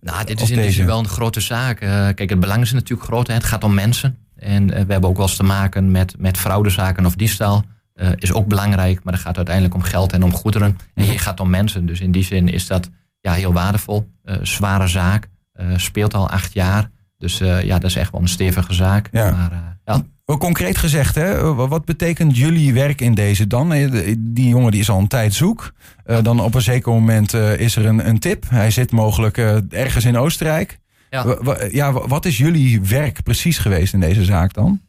Nou, 0.00 0.24
dit 0.24 0.40
is 0.40 0.50
in 0.50 0.56
deze 0.56 0.84
wel 0.84 0.98
een 0.98 1.08
grote 1.08 1.40
zaak. 1.40 1.78
kijk, 1.78 2.30
het 2.30 2.40
belang 2.40 2.62
is 2.62 2.72
natuurlijk 2.72 3.08
groot. 3.08 3.26
Hè. 3.26 3.34
Het 3.34 3.44
gaat 3.44 3.64
om 3.64 3.74
mensen. 3.74 4.25
En 4.36 4.62
uh, 4.62 4.68
we 4.68 4.92
hebben 4.92 5.08
ook 5.08 5.16
wel 5.16 5.26
eens 5.26 5.36
te 5.36 5.42
maken 5.42 5.90
met, 5.90 6.14
met 6.18 6.38
fraudezaken 6.38 7.06
of 7.06 7.14
diefstal. 7.14 7.64
Uh, 7.94 8.08
is 8.16 8.32
ook 8.32 8.46
belangrijk, 8.46 9.04
maar 9.04 9.12
het 9.12 9.22
gaat 9.22 9.36
uiteindelijk 9.36 9.74
om 9.74 9.82
geld 9.82 10.12
en 10.12 10.22
om 10.22 10.32
goederen. 10.32 10.78
En 10.94 11.04
hier 11.04 11.20
gaat 11.20 11.40
om 11.40 11.50
mensen. 11.50 11.86
Dus 11.86 12.00
in 12.00 12.12
die 12.12 12.24
zin 12.24 12.48
is 12.48 12.66
dat 12.66 12.90
ja, 13.20 13.32
heel 13.32 13.52
waardevol. 13.52 14.10
Uh, 14.24 14.36
zware 14.42 14.86
zaak. 14.86 15.28
speelt 15.76 16.14
al 16.14 16.30
acht 16.30 16.52
jaar. 16.52 16.90
Dus 17.18 17.38
ja, 17.38 17.78
dat 17.78 17.90
is 17.90 17.96
echt 17.96 18.12
wel 18.12 18.20
een 18.20 18.28
stevige 18.28 18.74
zaak. 18.74 19.08
Ja. 19.12 19.30
Maar, 19.30 19.78
ja. 19.84 20.02
Concreet 20.38 20.78
gezegd, 20.78 21.14
hè, 21.14 21.54
wat 21.54 21.84
betekent 21.84 22.36
jullie 22.36 22.72
werk 22.72 23.00
in 23.00 23.14
deze 23.14 23.46
dan? 23.46 23.70
Die 24.18 24.48
jongen 24.48 24.70
die 24.70 24.80
is 24.80 24.90
al 24.90 24.98
een 24.98 25.08
tijd 25.08 25.34
zoek. 25.34 25.72
dan 26.22 26.40
op 26.40 26.54
een 26.54 26.62
zeker 26.62 26.92
moment 26.92 27.34
is 27.34 27.76
er 27.76 27.86
een, 27.86 28.08
een 28.08 28.18
tip. 28.18 28.44
Hij 28.48 28.70
zit 28.70 28.92
mogelijk 28.92 29.38
ergens 29.68 30.04
in 30.04 30.18
Oostenrijk. 30.18 30.78
Ja. 31.10 31.36
ja, 31.70 31.92
wat 31.92 32.24
is 32.24 32.36
jullie 32.36 32.80
werk 32.80 33.22
precies 33.22 33.58
geweest 33.58 33.92
in 33.92 34.00
deze 34.00 34.24
zaak 34.24 34.52
dan? 34.52 34.80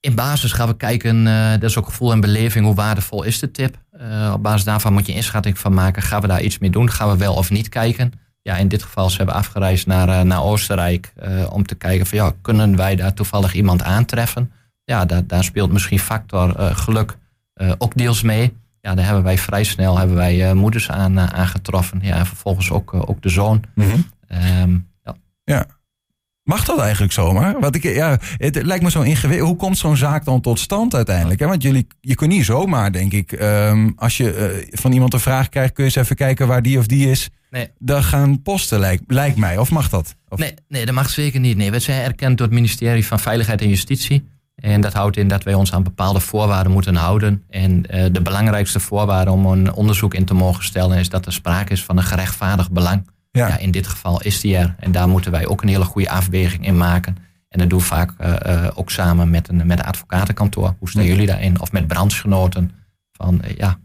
In 0.00 0.14
basis 0.14 0.52
gaan 0.52 0.68
we 0.68 0.76
kijken, 0.76 1.26
uh, 1.26 1.50
dat 1.50 1.62
is 1.62 1.76
ook 1.76 1.84
gevoel 1.84 2.12
en 2.12 2.20
beleving, 2.20 2.64
hoe 2.64 2.74
waardevol 2.74 3.22
is 3.22 3.38
de 3.38 3.50
tip? 3.50 3.78
Uh, 4.00 4.30
op 4.34 4.42
basis 4.42 4.64
daarvan 4.64 4.92
moet 4.92 5.06
je 5.06 5.12
inschatting 5.12 5.58
van 5.58 5.74
maken, 5.74 6.02
gaan 6.02 6.20
we 6.20 6.26
daar 6.26 6.42
iets 6.42 6.58
mee 6.58 6.70
doen? 6.70 6.90
Gaan 6.90 7.10
we 7.10 7.16
wel 7.16 7.34
of 7.34 7.50
niet 7.50 7.68
kijken? 7.68 8.12
Ja, 8.42 8.56
in 8.56 8.68
dit 8.68 8.82
geval 8.82 9.10
zijn 9.10 9.26
we 9.26 9.32
afgereisd 9.32 9.86
naar, 9.86 10.08
uh, 10.08 10.20
naar 10.20 10.42
Oostenrijk 10.42 11.12
om 11.50 11.66
te 11.66 11.74
kijken 11.74 12.06
van 12.06 12.18
ja, 12.18 12.32
kunnen 12.42 12.76
wij 12.76 12.96
daar 12.96 13.14
toevallig 13.14 13.54
iemand 13.54 13.82
aantreffen? 13.82 14.52
Ja, 14.84 15.04
daar, 15.04 15.26
daar 15.26 15.44
speelt 15.44 15.72
misschien 15.72 15.98
factor 15.98 16.74
geluk 16.74 17.16
ook 17.78 17.96
deels 17.96 18.22
mee. 18.22 18.56
Ja, 18.80 18.94
daar 18.94 19.04
hebben 19.04 19.22
wij 19.22 19.38
vrij 19.38 19.64
snel 19.64 19.98
hebben 19.98 20.16
wij, 20.16 20.54
moeders 20.54 20.90
aan, 20.90 21.20
aangetroffen. 21.20 21.98
Ja, 22.02 22.16
en 22.16 22.26
vervolgens 22.26 22.70
ook, 22.70 22.94
ook 22.94 23.22
de 23.22 23.28
zoon. 23.28 23.62
Mm 23.74 23.90
-hmm. 23.90 24.04
um, 24.62 24.89
ja. 25.44 25.66
Mag 26.42 26.64
dat 26.64 26.78
eigenlijk 26.78 27.12
zomaar? 27.12 27.60
Want 27.60 27.74
ik, 27.74 27.82
ja, 27.82 28.18
het 28.36 28.62
lijkt 28.62 28.82
me 28.82 28.90
zo 28.90 29.02
ingewikkeld. 29.02 29.48
Hoe 29.48 29.58
komt 29.58 29.78
zo'n 29.78 29.96
zaak 29.96 30.24
dan 30.24 30.40
tot 30.40 30.58
stand 30.58 30.94
uiteindelijk? 30.94 31.40
Hè? 31.40 31.46
Want 31.46 31.62
jullie, 31.62 31.86
je 32.00 32.14
kunt 32.14 32.30
niet 32.30 32.44
zomaar, 32.44 32.92
denk 32.92 33.12
ik, 33.12 33.32
um, 33.32 33.92
als 33.96 34.16
je 34.16 34.62
uh, 34.62 34.78
van 34.78 34.92
iemand 34.92 35.12
een 35.12 35.20
vraag 35.20 35.48
krijgt, 35.48 35.72
kun 35.72 35.84
je 35.84 35.90
eens 35.90 36.04
even 36.04 36.16
kijken 36.16 36.46
waar 36.46 36.62
die 36.62 36.78
of 36.78 36.86
die 36.86 37.10
is. 37.10 37.30
Nee. 37.50 37.70
Dan 37.78 38.02
gaan 38.02 38.42
posten, 38.42 38.78
lijkt, 38.78 39.02
lijkt 39.06 39.36
mij. 39.36 39.58
Of 39.58 39.70
mag 39.70 39.88
dat? 39.88 40.14
Of... 40.28 40.38
Nee, 40.38 40.54
nee, 40.68 40.86
dat 40.86 40.94
mag 40.94 41.10
zeker 41.10 41.40
niet. 41.40 41.56
Nee, 41.56 41.70
we 41.70 41.78
zijn 41.78 42.02
erkend 42.02 42.38
door 42.38 42.46
het 42.46 42.56
ministerie 42.56 43.06
van 43.06 43.20
Veiligheid 43.20 43.60
en 43.60 43.68
Justitie. 43.68 44.28
En 44.54 44.80
dat 44.80 44.92
houdt 44.92 45.16
in 45.16 45.28
dat 45.28 45.42
wij 45.42 45.54
ons 45.54 45.72
aan 45.72 45.82
bepaalde 45.82 46.20
voorwaarden 46.20 46.72
moeten 46.72 46.94
houden. 46.94 47.44
En 47.48 47.84
uh, 47.90 48.04
de 48.12 48.22
belangrijkste 48.22 48.80
voorwaarde 48.80 49.30
om 49.30 49.46
een 49.46 49.72
onderzoek 49.72 50.14
in 50.14 50.24
te 50.24 50.34
mogen 50.34 50.64
stellen 50.64 50.98
is 50.98 51.08
dat 51.08 51.26
er 51.26 51.32
sprake 51.32 51.72
is 51.72 51.84
van 51.84 51.96
een 51.96 52.02
gerechtvaardigd 52.02 52.70
belang. 52.70 53.06
Ja. 53.30 53.48
ja. 53.48 53.58
in 53.58 53.70
dit 53.70 53.86
geval 53.86 54.22
is 54.22 54.40
die 54.40 54.56
er. 54.56 54.74
En 54.78 54.92
daar 54.92 55.08
moeten 55.08 55.30
wij 55.30 55.46
ook 55.46 55.62
een 55.62 55.68
hele 55.68 55.84
goede 55.84 56.10
afweging 56.10 56.66
in 56.66 56.76
maken. 56.76 57.16
En 57.48 57.58
dat 57.58 57.70
doen 57.70 57.78
we 57.78 57.84
vaak 57.84 58.12
uh, 58.20 58.34
uh, 58.46 58.68
ook 58.74 58.90
samen 58.90 59.30
met 59.30 59.48
een, 59.48 59.66
met 59.66 59.78
een 59.78 59.84
advocatenkantoor. 59.84 60.74
Hoe 60.78 60.90
staan 60.90 61.02
Ja. 61.02 61.08
jullie 61.08 61.26
daarin? 61.26 61.60
Of 61.60 61.72
met 61.72 61.86
brandsgenoten. 61.86 62.70
Van 63.12 63.40
uh, 63.44 63.56
ja, 63.56 63.78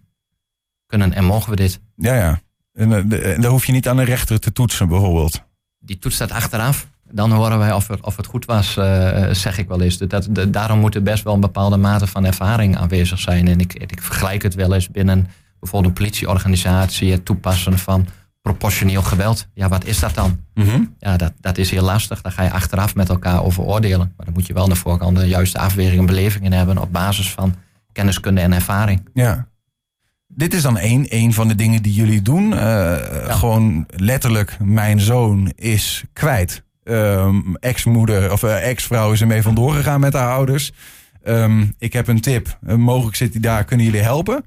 kunnen 0.86 1.14
en 1.14 1.26
mogen 1.26 1.50
we 1.50 1.56
dit? 1.56 1.80
Ja, 1.96 2.16
ja. 2.16 2.40
En, 2.74 3.10
daar 3.42 3.52
hoef 3.52 3.66
je 3.66 3.72
niet 3.72 3.88
aan 3.88 3.98
een 3.98 4.06
rechter 4.06 4.40
te 4.40 4.52
toetsen, 4.52 4.88
bijvoorbeeld. 4.88 5.42
Die 5.80 6.00
toetst 6.00 6.20
dat 6.20 6.32
achteraf. 6.32 6.88
Dan 7.12 7.32
horen 7.32 7.58
wij 7.58 7.72
of 7.74 7.88
het, 7.88 8.02
of 8.02 8.18
het 8.18 8.26
goed 8.26 8.46
was, 8.46 8.78
uh, 8.78 9.30
zeg 9.32 9.58
ik 9.58 9.68
wel 9.68 9.82
eens. 9.82 9.98
Dat, 9.98 10.28
dat, 10.30 10.54
daarom 10.54 10.80
moet 10.80 10.96
er 10.96 11.04
best 11.04 11.24
wel 11.24 11.34
een 11.34 11.40
bepaalde 11.40 11.78
mate 11.78 12.08
van 12.08 12.26
ervaring 12.26 12.78
aanwezig 12.78 13.20
zijn. 13.20 13.48
En 13.48 13.60
ik, 13.60 13.74
ik 13.74 14.02
vergelijk 14.02 14.44
het 14.44 14.56
wel 14.56 14.74
eens 14.74 14.90
binnen 14.90 15.28
bijvoorbeeld 15.60 15.98
een 15.98 16.04
politieorganisatie. 16.04 17.12
Het 17.12 17.26
toepassen 17.26 17.78
van 17.80 18.08
proportioneel 18.46 19.02
geweld. 19.02 19.48
Ja, 19.54 19.68
wat 19.68 19.86
is 19.86 20.00
dat 20.00 20.14
dan? 20.14 20.40
Mm 20.54 20.68
-hmm. 20.68 20.96
Ja, 21.00 21.18
dat, 21.18 21.34
dat 21.40 21.58
is 21.58 21.70
heel 21.72 21.84
lastig. 21.84 22.22
Daar 22.22 22.32
ga 22.32 22.44
je 22.44 22.52
achteraf 22.52 22.96
met 22.96 23.10
elkaar 23.10 23.44
over 23.44 23.64
oordelen. 23.64 24.14
Maar 24.18 24.26
dan 24.26 24.34
moet 24.34 24.48
je 24.48 24.54
wel 24.54 24.64
aan 24.64 24.70
de 24.70 24.76
voorkant 24.76 25.18
de 25.18 25.28
juiste 25.28 25.60
afweging 25.60 26.00
en 26.00 26.06
belevingen 26.06 26.52
hebben 26.52 26.78
op 26.78 26.92
basis 26.92 27.32
van 27.32 27.56
kenniskunde 27.92 28.42
en 28.42 28.54
ervaring. 28.54 29.10
Ja. 29.14 29.48
Dit 30.28 30.54
is 30.54 30.62
dan 30.62 30.78
één, 30.78 31.08
één 31.08 31.34
van 31.34 31.48
de 31.48 31.56
dingen 31.56 31.82
die 31.82 31.94
jullie 31.94 32.22
doen. 32.22 32.52
Uh, 32.52 32.60
ja. 32.60 33.34
Gewoon 33.34 33.86
letterlijk, 33.96 34.58
mijn 34.60 35.00
zoon 35.00 35.52
is 35.56 36.04
kwijt. 36.14 36.64
ehm, 36.84 37.54
ex-moeder 37.60 38.32
of 38.32 38.44
eh, 38.44 38.70
ex-vrouw 38.70 39.12
is 39.12 39.22
ermee 39.22 39.42
vandoor 39.42 39.74
gegaan 39.74 40.00
met 40.00 40.14
haar 40.14 40.32
ouders. 40.34 40.72
Ehm, 41.24 41.66
ik 41.78 41.94
heb 41.94 42.08
een 42.08 42.22
tip. 42.22 42.58
Eh, 42.68 42.76
mogelijk 42.76 43.16
zit 43.16 43.32
hij 43.32 43.42
daar. 43.42 43.64
Kunnen 43.64 43.86
jullie 43.86 44.02
helpen? 44.02 44.44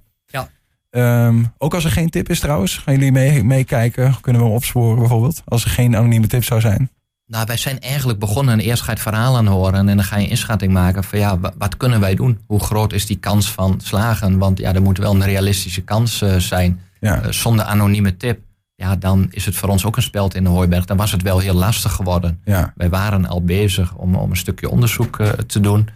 Ehm, 0.90 1.44
ook 1.58 1.74
als 1.74 1.84
er 1.84 1.90
geen 1.90 2.10
tip 2.10 2.28
is 2.28 2.40
trouwens. 2.40 2.76
Gaan 2.78 2.94
jullie 2.94 3.12
mee- 3.12 3.44
meekijken? 3.44 4.14
Kunnen 4.20 4.42
we 4.42 4.46
hem 4.48 4.56
opsporen 4.56 4.98
bijvoorbeeld? 4.98 5.42
Als 5.44 5.64
er 5.64 5.70
geen 5.70 5.96
anonieme 5.96 6.26
tip 6.26 6.44
zou 6.44 6.60
zijn. 6.60 6.90
Nou, 7.26 7.44
wij 7.46 7.56
zijn 7.56 7.80
eigenlijk 7.80 8.18
begonnen 8.18 8.54
en 8.54 8.60
eerst 8.60 8.80
ga 8.82 8.86
je 8.86 8.92
het 8.92 9.02
verhaal 9.02 9.36
aan 9.36 9.46
horen 9.46 9.88
en 9.88 9.96
dan 9.96 10.04
ga 10.04 10.16
je 10.16 10.24
een 10.24 10.30
inschatting 10.30 10.72
maken 10.72 11.04
van 11.04 11.18
ja, 11.18 11.38
wa- 11.38 11.52
wat 11.58 11.76
kunnen 11.76 12.00
wij 12.00 12.14
doen? 12.14 12.38
Hoe 12.46 12.60
groot 12.60 12.92
is 12.92 13.06
die 13.06 13.16
kans 13.18 13.50
van 13.52 13.80
slagen? 13.82 14.38
Want 14.38 14.58
ja, 14.58 14.72
er 14.74 14.82
moet 14.82 14.98
wel 14.98 15.14
een 15.14 15.24
realistische 15.24 15.80
kans 15.82 16.22
eh, 16.22 16.36
zijn. 16.36 16.80
Ja. 17.00 17.20
Eh, 17.22 17.30
zonder 17.30 17.64
anonieme 17.64 18.16
tip, 18.16 18.40
ja, 18.74 18.96
dan 18.96 19.26
is 19.30 19.44
het 19.46 19.56
voor 19.56 19.68
ons 19.68 19.84
ook 19.84 19.96
een 19.96 20.02
speld 20.02 20.34
in 20.34 20.44
de 20.44 20.50
hooiberg. 20.50 20.84
Dan 20.84 20.96
was 20.96 21.12
het 21.12 21.22
wel 21.22 21.38
heel 21.38 21.54
lastig 21.54 21.92
geworden. 21.92 22.40
Ja. 22.44 22.72
Wij 22.76 22.88
waren 22.88 23.26
al 23.26 23.42
bezig 23.44 23.94
om, 23.94 24.14
om 24.14 24.30
een 24.30 24.36
stukje 24.36 24.70
onderzoek 24.70 25.18
eh, 25.20 25.28
te 25.28 25.60
doen. 25.60 25.88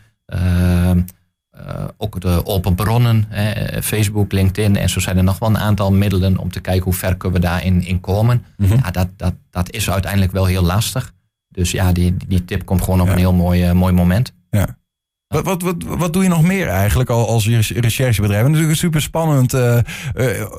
Eh, 1.52 1.85
ook 1.97 2.21
de 2.21 2.47
open 2.47 2.75
bronnen, 2.75 3.26
eh, 3.30 3.82
Facebook, 3.82 4.32
LinkedIn 4.32 4.76
en 4.76 4.88
zo 4.88 5.00
zijn 5.00 5.16
er 5.16 5.25
nog 5.25 5.38
wel 5.38 5.49
een 5.49 5.59
aantal 5.59 5.92
middelen 5.92 6.38
om 6.38 6.50
te 6.50 6.61
kijken 6.61 6.85
hoe 6.85 6.92
ver 6.92 7.16
kunnen 7.16 7.40
we 7.40 7.47
daarin 7.47 7.82
in 7.87 8.00
komen. 8.00 8.44
Mhm. 8.56 8.75
Ja, 8.75 8.90
dat, 8.90 9.09
dat, 9.16 9.35
dat 9.50 9.71
is 9.71 9.90
uiteindelijk 9.90 10.32
wel 10.32 10.44
heel 10.47 10.62
lastig. 10.62 11.12
Dus 11.49 11.71
ja, 11.71 11.92
die, 11.92 12.16
die 12.26 12.44
tip 12.44 12.64
komt 12.64 12.82
gewoon 12.82 13.00
op 13.00 13.06
Ja. 13.06 13.12
een 13.12 13.18
heel 13.18 13.32
mooi, 13.32 13.62
eh, 13.64 13.73
mooi 13.73 13.92
moment. 13.92 14.32
Wat, 15.32 15.44
wat, 15.44 15.62
wat, 15.62 15.74
wat 15.84 16.12
doe 16.12 16.22
je 16.22 16.28
nog 16.28 16.42
meer 16.42 16.68
eigenlijk 16.68 17.10
al 17.10 17.28
als 17.28 17.44
je 17.44 17.60
recherchebedrijf? 17.74 18.46
Natuurlijk 18.46 18.78
super 18.78 19.02
spannend. 19.02 19.54
eh, 19.54 19.78
eh, 19.78 19.84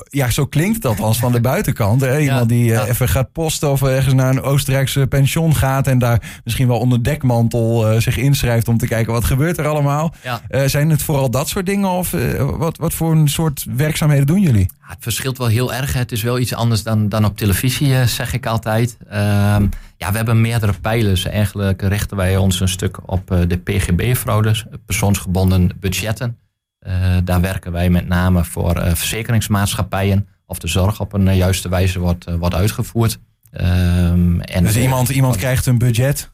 ja, 0.08 0.30
zo 0.30 0.46
klinkt 0.46 0.74
het 0.74 0.86
althans 0.86 1.18
van 1.18 1.32
de 1.32 1.40
buitenkant. 1.40 2.00
Hè? 2.00 2.20
Iemand 2.20 2.48
die 2.48 2.72
eh, 2.72 2.76
ja. 2.76 2.86
even 2.86 3.08
gaat 3.08 3.32
posten 3.32 3.70
of 3.70 3.82
ergens 3.82 4.14
naar 4.14 4.30
een 4.30 4.42
Oostenrijkse 4.42 5.06
pension 5.06 5.54
gaat 5.54 5.86
en 5.86 5.98
daar 5.98 6.40
misschien 6.44 6.68
wel 6.68 6.78
onder 6.78 7.02
dekmantel 7.02 8.00
zich 8.00 8.16
inschrijft 8.16 8.68
om 8.68 8.78
te 8.78 8.86
kijken 8.86 9.12
wat 9.12 9.24
gebeurt 9.24 9.58
er 9.58 9.66
allemaal. 9.66 10.14
Ja. 10.22 10.68
Zijn 10.68 10.90
het 10.90 11.02
vooral 11.02 11.30
dat 11.30 11.48
soort 11.48 11.66
dingen 11.66 11.88
of 11.88 12.14
wat, 12.38 12.76
wat 12.76 12.94
voor 12.94 13.12
een 13.12 13.28
soort 13.28 13.66
werkzaamheden 13.76 14.26
doen 14.26 14.40
jullie? 14.40 14.68
Het 14.84 14.98
verschilt 15.00 15.38
wel 15.38 15.46
heel 15.46 15.74
erg. 15.74 15.92
Het 15.92 16.12
is 16.12 16.22
wel 16.22 16.38
iets 16.38 16.54
anders 16.54 16.82
dan, 16.82 17.08
dan 17.08 17.24
op 17.24 17.36
televisie, 17.36 17.94
eh, 17.94 18.06
zeg 18.06 18.32
ik 18.32 18.46
altijd. 18.46 18.96
Ehm, 19.08 19.66
ja, 19.96 20.10
we 20.10 20.16
hebben 20.16 20.40
meerdere 20.40 20.72
pijlers. 20.80 21.24
Eigenlijk 21.24 21.82
richten 21.82 22.16
wij 22.16 22.36
ons 22.36 22.60
een 22.60 22.68
stuk 22.68 23.10
op 23.10 23.30
eh, 23.30 23.38
de 23.48 23.58
PGB-fraudes, 23.58 24.64
persoonsgebonden 24.86 25.70
budgetten. 25.80 26.38
Eh, 26.78 27.16
daar 27.24 27.40
werken 27.40 27.72
wij 27.72 27.90
met 27.90 28.08
name 28.08 28.44
voor 28.44 28.76
eh, 28.76 28.94
verzekeringsmaatschappijen 28.94 30.28
of 30.46 30.58
de 30.58 30.68
zorg 30.68 31.00
op 31.00 31.12
een 31.12 31.36
juiste 31.36 31.68
wijze 31.68 31.98
wordt, 31.98 32.24
wordt 32.38 32.54
uitgevoerd. 32.54 33.18
Ehm, 33.50 34.40
en 34.40 34.64
Dus 34.64 34.76
iemand, 34.76 35.08
iemand 35.08 35.36
krijgt 35.36 35.66
een 35.66 35.78
budget 35.78 36.32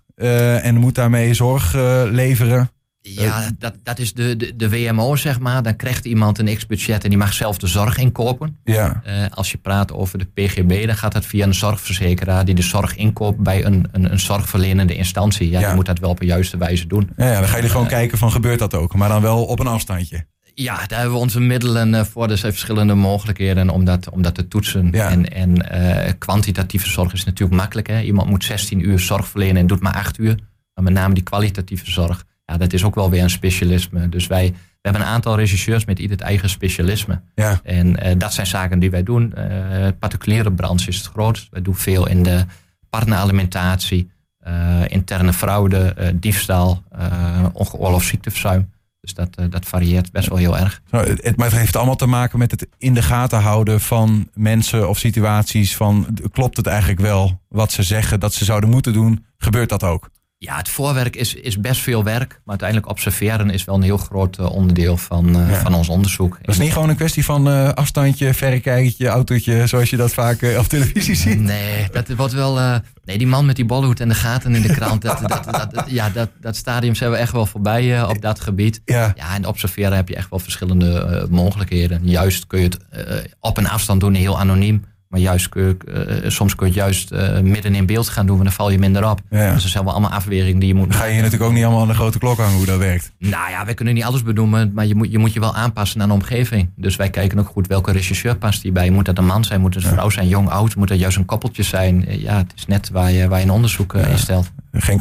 en 0.63 0.77
moet 0.77 0.95
daarmee 0.95 1.35
zorg 1.35 1.73
leveren. 2.11 2.71
Ja, 3.03 3.51
dat, 3.59 3.75
dat 3.83 3.99
is 3.99 4.13
de, 4.13 4.37
de, 4.37 4.57
de 4.57 4.71
WMO, 4.71 5.17
zeg 5.17 5.39
maar. 5.41 5.63
Dan 5.63 5.77
krijgt 5.77 6.05
iemand 6.05 6.39
een 6.39 6.57
x-budget 6.57 7.03
en 7.05 7.09
die 7.09 7.19
mag 7.19 7.33
zelf 7.33 7.59
de 7.59 7.67
zorg 7.67 7.97
inkopen. 7.99 8.57
Ja, 8.65 9.01
Eh, 9.05 9.15
als 9.35 9.51
je 9.51 9.59
praat 9.59 9.93
over 9.93 10.19
de 10.19 10.25
PGB, 10.25 10.87
dan 10.87 10.97
gaat 10.97 11.13
dat 11.13 11.27
via 11.27 11.47
een 11.47 11.55
zorgverzekeraar 11.55 12.45
die 12.45 12.55
de 12.55 12.63
zorg 12.63 12.97
inkoopt 12.97 13.39
bij 13.39 13.65
een, 13.65 13.89
een, 13.93 14.13
een 14.13 14.21
zorgverlenende 14.21 14.95
instantie. 14.95 15.51
Ja, 15.51 15.61
Ja. 15.61 15.67
die 15.67 15.75
moet 15.75 15.87
dat 15.87 15.99
wel 15.99 16.11
op 16.11 16.21
een 16.21 16.27
juiste 16.27 16.57
wijze 16.57 16.87
doen. 16.87 17.11
ja, 17.17 17.27
ja 17.27 17.35
dan 17.35 17.45
gaan 17.45 17.55
jullie 17.55 17.71
gewoon 17.71 17.87
kijken 17.87 18.19
van 18.19 18.33
gebeurt 18.33 18.59
dat 18.59 18.75
ook, 18.75 18.95
maar 18.95 19.09
dan 19.09 19.23
wel 19.23 19.45
op 19.45 19.59
een 19.61 19.67
afstandje. 19.67 20.27
Ja, 20.55 20.87
daar 20.87 20.99
hebben 20.99 21.17
we 21.17 21.23
onze 21.23 21.41
middelen 21.41 21.95
eh, 21.95 22.05
voor. 22.05 22.31
Er 22.31 22.39
zijn 22.39 22.53
verschillende 22.53 22.95
mogelijkheden 22.95 23.71
om 23.71 23.85
dat, 23.85 24.11
om 24.11 24.23
dat 24.23 24.35
te 24.35 24.49
toetsen. 24.49 24.89
Ja. 24.93 25.09
En, 25.11 25.33
en 25.33 25.71
eh, 25.71 26.13
kwantitatieve 26.19 26.89
zorg 26.89 27.13
is 27.13 27.25
natuurlijk 27.25 27.61
makkelijk. 27.61 27.87
Hè? 27.89 28.01
Iemand 28.01 28.29
moet 28.29 28.45
16 28.45 28.89
uur 28.89 28.99
zorg 28.99 29.29
verlenen 29.29 29.57
en 29.57 29.67
doet 29.67 29.81
maar 29.81 29.95
8 29.95 30.19
uur. 30.19 30.35
Maar 30.75 30.85
met 30.85 30.93
name 30.93 31.15
die 31.15 31.23
kwalitatieve 31.23 31.91
zorg, 31.91 32.25
ja, 32.51 32.57
dat 32.57 32.73
is 32.73 32.85
ook 32.85 32.95
wel 32.95 33.11
weer 33.11 33.23
een 33.23 33.31
specialisme. 33.31 34.09
Dus 34.09 34.27
wij 34.27 34.55
we 34.83 34.89
hebben 34.89 35.07
een 35.07 35.15
aantal 35.15 35.37
regisseurs 35.37 35.85
met 35.85 35.99
ieder 35.99 36.17
het 36.17 36.27
eigen 36.27 36.49
specialisme. 36.49 37.21
Ja, 37.35 37.61
En 37.63 37.97
eh, 37.97 38.15
dat 38.19 38.35
zijn 38.35 38.47
zaken 38.47 38.79
die 38.79 38.91
wij 38.91 39.03
doen. 39.03 39.33
Het 39.37 39.99
particuliere 39.99 40.53
branche 40.53 40.89
is 40.89 40.97
het 40.97 41.07
grootst. 41.07 41.47
Wij 41.51 41.63
doen 41.63 41.75
veel 41.75 42.09
in 42.09 42.23
de 42.23 42.45
partneralimentatie, 42.91 44.11
eh, 44.39 44.81
interne 44.87 45.33
fraude, 45.33 46.15
diefstal, 46.15 46.83
uh, 46.99 47.45
ongeoorloofd 47.53 48.07
ziekteverzuim. 48.07 48.71
Dus 49.01 49.15
dat, 49.15 49.29
dat 49.51 49.67
varieert 49.67 50.13
best 50.13 50.29
wel 50.29 50.39
heel 50.39 50.59
erg. 50.59 50.83
Nou, 50.91 51.09
het, 51.21 51.37
maar 51.37 51.47
het 51.47 51.59
heeft 51.59 51.77
allemaal 51.77 51.97
te 51.97 52.07
maken 52.07 52.39
met 52.39 52.51
het 52.51 52.67
in 52.79 52.95
de 52.95 53.03
gaten 53.03 53.41
houden 53.41 53.81
van 53.81 54.29
mensen 54.35 54.89
of 54.89 54.99
situaties. 54.99 55.77
Van 55.77 56.19
klopt 56.33 56.57
het 56.57 56.67
eigenlijk 56.67 57.01
wel 57.01 57.41
wat 57.49 57.73
ze 57.73 57.83
zeggen 57.83 58.21
dat 58.21 58.35
ze 58.35 58.45
zouden 58.45 58.71
moeten 58.71 58.93
doen? 58.93 59.25
Gebeurt 59.39 59.69
dat 59.69 59.83
ook? 59.83 60.11
Ja, 60.43 60.57
het 60.57 60.69
voorwerk 60.69 61.17
is, 61.17 61.35
is 61.35 61.61
best 61.61 61.81
veel 61.81 62.05
werk. 62.05 62.29
Maar 62.31 62.41
uiteindelijk 62.47 62.89
observeren 62.89 63.51
is 63.51 63.65
wel 63.65 63.75
een 63.75 63.83
heel 63.83 63.97
groot 63.97 64.39
eh, 64.39 64.53
onderdeel 64.53 64.97
van, 64.97 65.37
eh, 65.41 65.51
Ja. 65.51 65.61
van 65.61 65.75
ons 65.75 65.89
onderzoek. 65.89 66.39
Dat 66.43 66.55
is 66.55 66.61
niet 66.61 66.73
gewoon 66.73 66.89
een 66.89 66.97
kwestie 66.97 67.25
van 67.25 67.49
eh, 67.49 67.69
afstandje, 67.69 68.35
verrekijkertje, 68.35 69.09
autootje, 69.09 69.67
zoals 69.67 69.91
je 69.91 69.97
dat 69.97 70.13
vaak 70.13 70.43
op 70.59 70.67
televisie 70.67 71.15
ziet. 71.15 71.41
Nee, 71.41 71.87
dat 71.93 72.09
wordt 72.09 72.33
wel. 72.33 72.81
nee, 73.05 73.19
die 73.19 73.27
man 73.27 73.47
met 73.47 73.57
die 73.57 73.65
bolhoed 73.65 74.01
en 74.01 74.09
de 74.09 74.15
gaten 74.15 74.55
in 74.55 74.63
de 74.63 74.75
krant. 74.75 75.03
dat, 75.03 75.21
dat, 75.29 75.45
dat, 75.71 75.85
ja, 75.87 76.11
dat, 76.11 76.29
dat 76.41 76.57
stadium 76.57 76.95
zijn 76.95 77.11
we 77.11 77.17
echt 77.17 77.33
wel 77.33 77.47
voorbij 77.47 78.03
op 78.03 78.21
dat 78.23 78.41
gebied. 78.41 78.81
Ja, 78.85 79.13
Ja, 79.17 79.35
en 79.35 79.47
observeren 79.47 79.93
heb 79.97 80.09
je 80.09 80.17
echt 80.17 80.31
wel 80.31 80.39
verschillende 80.39 81.27
mogelijkheden. 81.31 82.01
Juist 82.09 82.47
kun 82.47 82.59
je 82.61 82.65
het 82.65 82.79
op 83.41 83.57
een 83.57 83.69
afstand 83.69 84.01
doen, 84.01 84.15
heel 84.15 84.39
anoniem. 84.39 84.85
Maar 85.11 85.21
juist 85.21 85.49
kun 85.49 85.63
je, 85.63 85.93
eh, 85.93 86.31
soms 86.31 86.55
kun 86.55 86.67
je 86.67 86.73
het 86.73 86.83
juist 86.83 87.11
eh, 87.11 87.41
midden 87.41 87.75
in 87.75 87.87
beeld 87.87 88.09
gaan 88.09 88.27
doen, 88.27 88.39
en 88.39 88.45
dan 88.45 88.53
val 88.53 88.71
je 88.71 88.79
minder 88.79 89.11
op. 89.11 89.21
Ja. 89.31 89.55
Dus 89.55 89.65
er 89.65 89.71
zijn 89.71 89.85
wel 89.85 89.93
allemaal 89.93 90.11
afwegingen 90.11 90.59
die 90.59 90.69
je 90.69 90.75
moet 90.75 90.95
ga 90.95 91.05
je 91.05 91.13
hier 91.13 91.23
natuurlijk 91.23 91.51
ook 91.51 91.57
niet 91.57 91.65
allemaal 91.65 91.83
aan 91.83 91.89
de 91.89 91.95
grote 91.95 92.19
klok 92.19 92.37
hangen 92.39 92.57
hoe 92.57 92.67
dat 92.67 92.79
werkt. 92.79 93.13
Nou 93.19 93.51
ja, 93.51 93.65
wij 93.65 93.75
kunnen 93.75 93.95
niet 93.95 94.05
alles 94.05 94.23
benoemen, 94.23 94.71
maar 94.75 94.87
je 94.87 94.95
moet, 94.95 95.11
je 95.11 95.19
moet 95.19 95.33
je 95.33 95.41
wel 95.41 95.55
aanpassen 95.55 96.03
aan 96.03 96.09
de 96.09 96.15
omgeving. 96.15 96.71
Dus 96.77 96.97
wij 96.97 97.11
kijken 97.11 97.39
ook 97.39 97.47
goed 97.49 97.67
welke 97.67 97.93
regisseur 97.93 98.37
past 98.37 98.63
hierbij. 98.63 98.91
Moet 98.91 99.05
dat 99.05 99.19
een 99.19 99.27
man 99.27 99.45
zijn, 99.45 99.61
moet 99.61 99.75
het 99.75 99.85
een 99.85 99.91
vrouw 99.91 100.11
zijn, 100.11 100.29
jong, 100.29 100.49
oud? 100.49 100.77
Moet 100.77 100.89
dat 100.89 100.99
juist 100.99 101.17
een 101.17 101.25
koppeltje 101.25 101.63
zijn? 101.63 102.07
Eh, 102.07 102.21
Ja, 102.23 102.37
het 102.37 102.53
is 102.57 102.67
net 102.67 102.91
waar 102.91 103.11
je, 103.11 103.29
waar 103.29 103.39
je 103.39 103.45
een 103.45 103.51
onderzoek 103.51 103.95
eh, 103.95 104.11
instelt. 104.11 104.51
Geen 104.73 104.99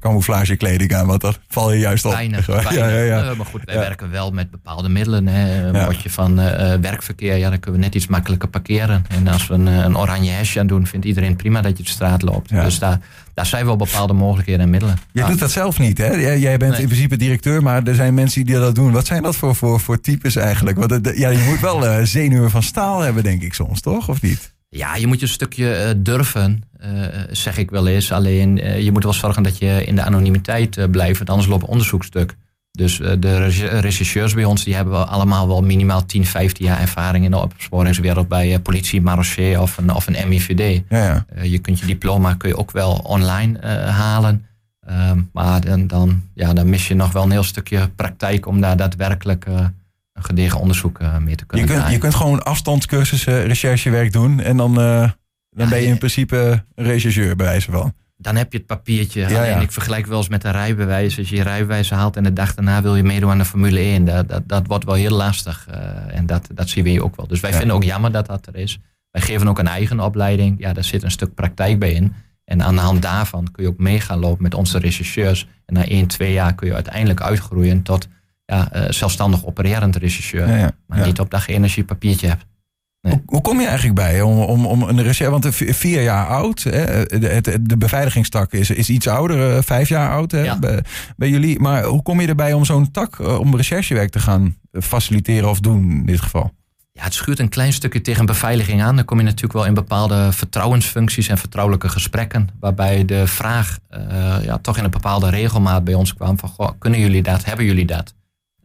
camouflage, 0.00 0.56
kleding 0.56 0.94
aan, 0.94 1.06
want 1.06 1.20
dat 1.20 1.38
val 1.48 1.72
je 1.72 1.78
juist 1.78 2.04
op. 2.04 2.12
Weinig, 2.12 2.46
Ja, 2.46 2.52
weinig. 2.52 2.74
ja, 2.76 2.88
ja. 3.24 3.34
Maar 3.34 3.46
goed, 3.46 3.60
wij 3.64 3.74
Ja. 3.74 3.80
werken 3.80 4.10
wel 4.10 4.30
met 4.30 4.50
bepaalde 4.50 4.88
middelen. 4.88 5.26
Hè. 5.26 5.66
Een 5.66 5.74
Ja. 5.74 5.84
bordje 5.84 6.10
van 6.10 6.38
eh, 6.40 6.72
eh, 6.72 6.80
werkverkeer, 6.80 7.36
ja, 7.36 7.50
dan 7.50 7.60
kunnen 7.60 7.80
we 7.80 7.86
net 7.86 7.94
iets 7.94 8.06
makkelijker 8.06 8.48
parkeren. 8.48 9.04
En 9.08 9.28
als 9.28 9.46
we 9.46 9.54
een, 9.54 9.68
eh, 9.68 9.74
een 9.76 9.98
oranje 9.98 10.30
hesje 10.30 10.60
aan 10.60 10.66
doen, 10.66 10.86
vindt 10.86 11.06
iedereen 11.06 11.36
prima 11.36 11.60
dat 11.60 11.76
je 11.78 11.82
de 11.84 11.90
straat 11.90 12.22
loopt. 12.22 12.50
Ja. 12.50 12.64
Dus 12.64 12.78
daar, 12.78 13.00
daar 13.34 13.46
zijn 13.46 13.64
wel 13.66 13.76
bepaalde 13.76 14.12
mogelijkheden 14.12 14.60
en 14.60 14.70
middelen. 14.70 14.96
Jij 15.12 15.22
Ja. 15.22 15.28
doet 15.30 15.38
dat 15.38 15.50
zelf 15.50 15.78
niet, 15.78 15.98
hè? 15.98 16.06
Jij, 16.12 16.38
jij 16.38 16.56
bent 16.56 16.72
Nee. 16.72 16.80
in 16.80 16.86
principe 16.86 17.16
directeur, 17.16 17.62
maar 17.62 17.82
er 17.82 17.94
zijn 17.94 18.14
mensen 18.14 18.46
die 18.46 18.54
dat 18.54 18.74
doen. 18.74 18.92
Wat 18.92 19.06
zijn 19.06 19.22
dat 19.22 19.36
voor, 19.36 19.54
voor, 19.54 19.80
voor 19.80 20.00
types 20.00 20.36
eigenlijk? 20.36 20.78
Want 20.78 21.10
ja, 21.16 21.28
je 21.28 21.44
moet 21.48 21.60
wel 21.60 22.06
zenuwen 22.06 22.50
van 22.50 22.62
staal 22.62 23.00
hebben, 23.00 23.22
denk 23.22 23.42
ik 23.42 23.54
soms, 23.54 23.80
toch? 23.80 24.08
Of 24.08 24.22
niet? 24.22 24.54
Ja, 24.68 24.96
je 24.96 25.06
moet 25.06 25.20
je 25.20 25.26
een 25.26 25.32
stukje 25.32 25.74
eh, 25.74 25.90
durven, 25.96 26.62
eh, 26.78 26.90
zeg 27.30 27.56
ik 27.56 27.70
wel 27.70 27.86
eens. 27.86 28.12
Alleen 28.12 28.60
eh, 28.60 28.80
je 28.80 28.92
moet 28.92 29.02
wel 29.02 29.12
zorgen 29.12 29.42
dat 29.42 29.58
je 29.58 29.84
in 29.84 29.94
de 29.94 30.02
anonimiteit 30.02 30.90
blijft, 30.90 31.16
want 31.16 31.30
anders 31.30 31.48
loopt 31.48 31.62
het 31.62 31.70
onderzoek 31.70 32.04
stuk. 32.04 32.36
Dus 32.70 32.96
de 32.96 33.46
regisseurs 33.80 34.34
bij 34.34 34.44
ons 34.44 34.64
die 34.64 34.74
hebben 34.74 35.08
allemaal 35.08 35.48
wel 35.48 35.62
minimaal 35.62 36.06
10, 36.06 36.26
15 36.26 36.66
jaar 36.66 36.80
ervaring 36.80 37.24
in 37.24 37.30
de 37.30 37.38
opsporingswereld 37.38 38.28
bij 38.28 38.60
politie, 38.60 39.00
marechaussee 39.00 39.60
of 39.60 39.76
een, 39.76 39.94
of 39.94 40.06
een 40.06 40.28
MIVD. 40.28 40.82
Ja, 40.88 41.24
ja. 41.34 41.42
Je 41.42 41.58
kunt 41.58 41.78
je 41.78 41.86
diploma 41.86 42.34
kun 42.34 42.48
je 42.48 42.56
ook 42.56 42.70
wel 42.70 42.92
online 42.92 43.66
halen. 43.90 44.46
Ehm, 44.80 45.20
maar 45.32 45.60
dan, 45.60 45.86
dan, 45.86 46.22
ja, 46.34 46.52
dan 46.52 46.68
mis 46.68 46.88
je 46.88 46.94
nog 46.94 47.12
wel 47.12 47.22
een 47.22 47.30
heel 47.30 47.42
stukje 47.42 47.88
praktijk 47.88 48.46
om 48.46 48.60
daar 48.60 48.76
daadwerkelijk 48.76 49.46
gedegen 50.18 50.60
onderzoek 50.60 50.98
eh, 50.98 51.16
mee 51.18 51.34
te 51.34 51.40
Je, 51.40 51.46
kunnen 51.46 51.66
kunt, 51.66 51.90
je 51.92 51.98
kunt 51.98 52.14
gewoon 52.14 52.42
afstandscursussen, 52.42 53.46
recherchewerk 53.46 54.12
doen. 54.12 54.40
En 54.40 54.56
dan, 54.56 54.80
eh, 54.80 55.10
dan 55.50 55.64
Ja, 55.64 55.68
ben 55.68 55.80
je 55.80 55.86
in 55.86 55.98
principe 55.98 56.64
een 56.74 56.84
rechercheur, 56.84 57.36
bij 57.36 57.46
wijze 57.46 57.70
van. 57.70 57.92
Dan 58.18 58.36
heb 58.36 58.52
je 58.52 58.58
het 58.58 58.66
papiertje. 58.66 59.20
Ja, 59.28 59.44
ik 59.44 59.72
vergelijk 59.72 60.06
wel 60.06 60.18
eens 60.18 60.28
met 60.28 60.44
een 60.44 60.52
rijbewijs. 60.52 61.18
Als 61.18 61.28
je 61.28 61.36
je 61.36 61.42
rijbewijs 61.42 61.90
haalt 61.90 62.16
en 62.16 62.22
de 62.22 62.32
dag 62.32 62.54
daarna 62.54 62.82
wil 62.82 62.96
je 62.96 63.02
meedoen 63.02 63.30
aan 63.30 63.38
de 63.38 63.44
Formule 63.44 63.78
1. 63.80 64.04
Dat, 64.04 64.28
dat, 64.28 64.42
dat 64.48 64.66
wordt 64.66 64.84
wel 64.84 64.94
heel 64.94 65.16
lastig. 65.16 65.66
eh, 65.70 66.16
en 66.18 66.26
dat, 66.26 66.48
dat 66.54 66.68
zien 66.68 66.84
we 66.84 66.90
hier 66.90 67.02
ook 67.04 67.16
wel. 67.16 67.26
Dus 67.26 67.40
wij 67.40 67.50
Ja. 67.50 67.56
vinden 67.56 67.76
ook 67.76 67.84
jammer 67.84 68.12
dat 68.12 68.26
dat 68.26 68.46
er 68.46 68.56
is. 68.56 68.78
Wij 69.10 69.22
geven 69.22 69.48
ook 69.48 69.58
een 69.58 69.68
eigen 69.68 70.00
opleiding. 70.00 70.56
Ja, 70.58 70.72
daar 70.72 70.84
zit 70.84 71.02
een 71.02 71.10
stuk 71.10 71.34
praktijk 71.34 71.78
bij 71.78 71.92
in. 71.92 72.12
En 72.44 72.62
aan 72.62 72.74
de 72.74 72.80
hand 72.80 73.02
daarvan 73.02 73.48
kun 73.52 73.62
je 73.62 73.68
ook 73.68 73.78
mee 73.78 74.00
gaan 74.00 74.18
lopen 74.18 74.42
met 74.42 74.54
onze 74.54 74.78
rechercheurs. 74.78 75.46
En 75.66 75.74
na 75.74 75.84
1, 75.88 76.06
2 76.06 76.32
jaar 76.32 76.54
kun 76.54 76.66
je 76.66 76.74
uiteindelijk 76.74 77.20
uitgroeien 77.22 77.82
tot 77.82 78.08
ja, 78.46 78.72
eh, 78.72 78.90
zelfstandig 78.90 79.46
opererend 79.46 79.96
rechercheur. 79.96 80.48
Ja, 80.48 80.56
ja. 80.56 80.70
Maar 80.86 81.06
niet 81.06 81.20
op 81.20 81.30
dag 81.30 81.48
als 81.60 81.74
je 81.74 81.80
je 81.80 81.86
papiertje 81.86 82.28
hebt. 82.28 82.44
Hoe, 83.00 83.22
hoe 83.26 83.40
kom 83.40 83.60
je 83.60 83.66
eigenlijk 83.66 83.94
bij 83.96 84.22
om, 84.22 84.38
om, 84.40 84.66
om 84.66 84.82
een 84.82 85.02
recherche? 85.02 85.30
Want 85.30 85.46
v- 85.54 85.76
vier 85.76 86.02
jaar 86.02 86.26
oud, 86.26 86.62
hè, 86.62 87.04
de, 87.04 87.26
het- 87.28 87.58
de 87.62 87.76
beveiligingstak 87.76 88.52
is, 88.52 88.70
is 88.70 88.88
iets 88.90 89.08
ouder, 89.08 89.56
eh, 89.56 89.62
vijf 89.62 89.88
jaar 89.88 90.10
oud 90.10 90.30
hè, 90.30 90.42
Ja. 90.42 90.58
bij, 90.58 90.82
bij 91.16 91.28
jullie. 91.28 91.60
Maar 91.60 91.84
hoe 91.84 92.02
kom 92.02 92.20
je 92.20 92.26
erbij 92.26 92.52
om 92.52 92.64
zo'n 92.64 92.90
tak, 92.90 93.18
eh, 93.18 93.38
om 93.38 93.56
recherchewerk 93.56 94.10
te 94.10 94.18
gaan 94.18 94.56
faciliteren 94.72 95.50
of 95.50 95.60
doen 95.60 95.90
in 95.90 96.06
dit 96.06 96.20
geval? 96.20 96.50
Ja, 96.92 97.02
het 97.02 97.14
schuurt 97.14 97.38
een 97.38 97.48
klein 97.48 97.72
stukje 97.72 98.00
tegen 98.00 98.26
beveiliging 98.26 98.82
aan. 98.82 98.96
Dan 98.96 99.04
kom 99.04 99.18
je 99.18 99.24
natuurlijk 99.24 99.52
wel 99.52 99.64
in 99.66 99.74
bepaalde 99.74 100.32
vertrouwensfuncties 100.32 101.28
en 101.28 101.38
vertrouwelijke 101.38 101.88
gesprekken. 101.88 102.48
Waarbij 102.60 103.04
de 103.04 103.26
vraag 103.26 103.78
uh, 103.90 104.36
ja, 104.42 104.58
toch 104.58 104.78
in 104.78 104.84
een 104.84 104.90
bepaalde 104.90 105.30
regelmaat 105.30 105.84
bij 105.84 105.94
ons 105.94 106.14
kwam 106.14 106.38
van 106.38 106.48
goh, 106.48 106.70
kunnen 106.78 107.00
jullie 107.00 107.22
dat, 107.22 107.44
hebben 107.44 107.64
jullie 107.64 107.86
dat? 107.86 108.14